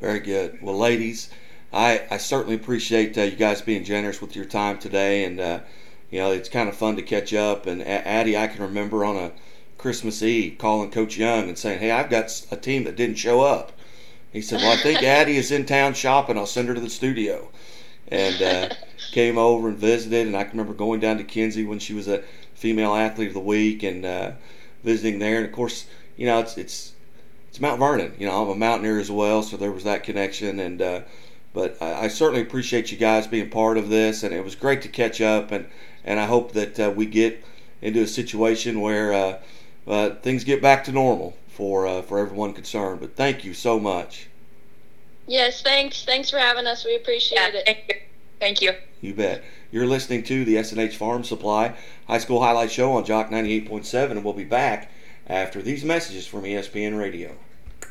Very 0.00 0.20
good. 0.20 0.62
Well, 0.62 0.78
ladies. 0.78 1.30
I, 1.74 2.02
I 2.10 2.18
certainly 2.18 2.54
appreciate 2.54 3.16
uh, 3.16 3.22
you 3.22 3.36
guys 3.36 3.62
being 3.62 3.82
generous 3.82 4.20
with 4.20 4.36
your 4.36 4.44
time 4.44 4.78
today, 4.78 5.24
and 5.24 5.40
uh, 5.40 5.60
you 6.10 6.20
know 6.20 6.30
it's 6.30 6.50
kind 6.50 6.68
of 6.68 6.76
fun 6.76 6.96
to 6.96 7.02
catch 7.02 7.32
up. 7.32 7.66
And 7.66 7.82
Addie, 7.82 8.36
I 8.36 8.46
can 8.46 8.62
remember 8.62 9.06
on 9.06 9.16
a 9.16 9.32
Christmas 9.82 10.22
Eve 10.22 10.58
calling 10.58 10.92
Coach 10.92 11.16
Young 11.16 11.48
and 11.48 11.58
saying, 11.58 11.80
"Hey, 11.80 11.90
I've 11.90 12.08
got 12.08 12.46
a 12.52 12.56
team 12.56 12.84
that 12.84 12.94
didn't 12.94 13.16
show 13.16 13.40
up." 13.40 13.72
He 14.32 14.40
said, 14.40 14.60
"Well, 14.60 14.70
I 14.70 14.76
think 14.76 15.02
Addie 15.02 15.36
is 15.36 15.50
in 15.50 15.66
town 15.66 15.94
shopping. 15.94 16.38
I'll 16.38 16.46
send 16.46 16.68
her 16.68 16.74
to 16.74 16.80
the 16.80 16.88
studio." 16.88 17.50
And 18.06 18.40
uh, 18.40 18.74
came 19.12 19.36
over 19.36 19.68
and 19.68 19.76
visited. 19.76 20.28
And 20.28 20.36
I 20.36 20.44
can 20.44 20.52
remember 20.52 20.72
going 20.72 21.00
down 21.00 21.18
to 21.18 21.24
Kinsey 21.24 21.64
when 21.64 21.80
she 21.80 21.94
was 21.94 22.06
a 22.06 22.22
female 22.54 22.94
athlete 22.94 23.28
of 23.28 23.34
the 23.34 23.40
week 23.40 23.82
and 23.82 24.06
uh, 24.06 24.32
visiting 24.84 25.18
there. 25.18 25.38
And 25.38 25.46
of 25.46 25.52
course, 25.52 25.86
you 26.16 26.26
know, 26.26 26.38
it's 26.38 26.56
it's 26.56 26.92
it's 27.48 27.60
Mount 27.60 27.80
Vernon. 27.80 28.14
You 28.20 28.26
know, 28.26 28.40
I'm 28.40 28.50
a 28.50 28.54
mountaineer 28.54 29.00
as 29.00 29.10
well, 29.10 29.42
so 29.42 29.56
there 29.56 29.72
was 29.72 29.82
that 29.82 30.04
connection. 30.04 30.60
And 30.60 30.80
uh, 30.80 31.00
but 31.52 31.76
I, 31.82 32.04
I, 32.04 32.08
certainly 32.08 32.40
appreciate 32.40 32.92
you 32.92 32.98
guys 32.98 33.26
being 33.26 33.50
part 33.50 33.76
of 33.76 33.88
this, 33.88 34.22
and 34.22 34.32
it 34.32 34.44
was 34.44 34.54
great 34.54 34.82
to 34.82 34.88
catch 34.88 35.20
up. 35.20 35.50
And 35.50 35.66
and 36.04 36.20
I 36.20 36.26
hope 36.26 36.52
that 36.52 36.78
uh, 36.78 36.92
we 36.94 37.06
get 37.06 37.44
into 37.80 38.00
a 38.00 38.06
situation 38.06 38.80
where 38.80 39.12
uh, 39.12 39.38
but 39.84 40.22
things 40.22 40.44
get 40.44 40.62
back 40.62 40.84
to 40.84 40.92
normal 40.92 41.36
for 41.48 41.86
uh, 41.86 42.02
for 42.02 42.18
everyone 42.18 42.52
concerned. 42.52 43.00
But 43.00 43.16
thank 43.16 43.44
you 43.44 43.54
so 43.54 43.78
much. 43.78 44.28
Yes, 45.26 45.62
thanks. 45.62 46.04
Thanks 46.04 46.30
for 46.30 46.38
having 46.38 46.66
us. 46.66 46.84
We 46.84 46.96
appreciate 46.96 47.38
yeah, 47.38 47.60
it. 47.60 47.64
Thank 47.64 47.88
you. 47.88 47.94
Thank 48.40 48.62
you. 48.62 48.72
You 49.00 49.14
bet. 49.14 49.44
You're 49.70 49.86
listening 49.86 50.24
to 50.24 50.44
the 50.44 50.56
SNH 50.56 50.94
Farm 50.94 51.24
Supply 51.24 51.74
High 52.06 52.18
School 52.18 52.42
Highlight 52.42 52.70
Show 52.70 52.92
on 52.92 53.04
Jock 53.04 53.30
98.7, 53.30 54.10
and 54.10 54.24
we'll 54.24 54.34
be 54.34 54.44
back 54.44 54.90
after 55.26 55.62
these 55.62 55.84
messages 55.84 56.26
from 56.26 56.42
ESPN 56.42 56.98
Radio. 56.98 57.36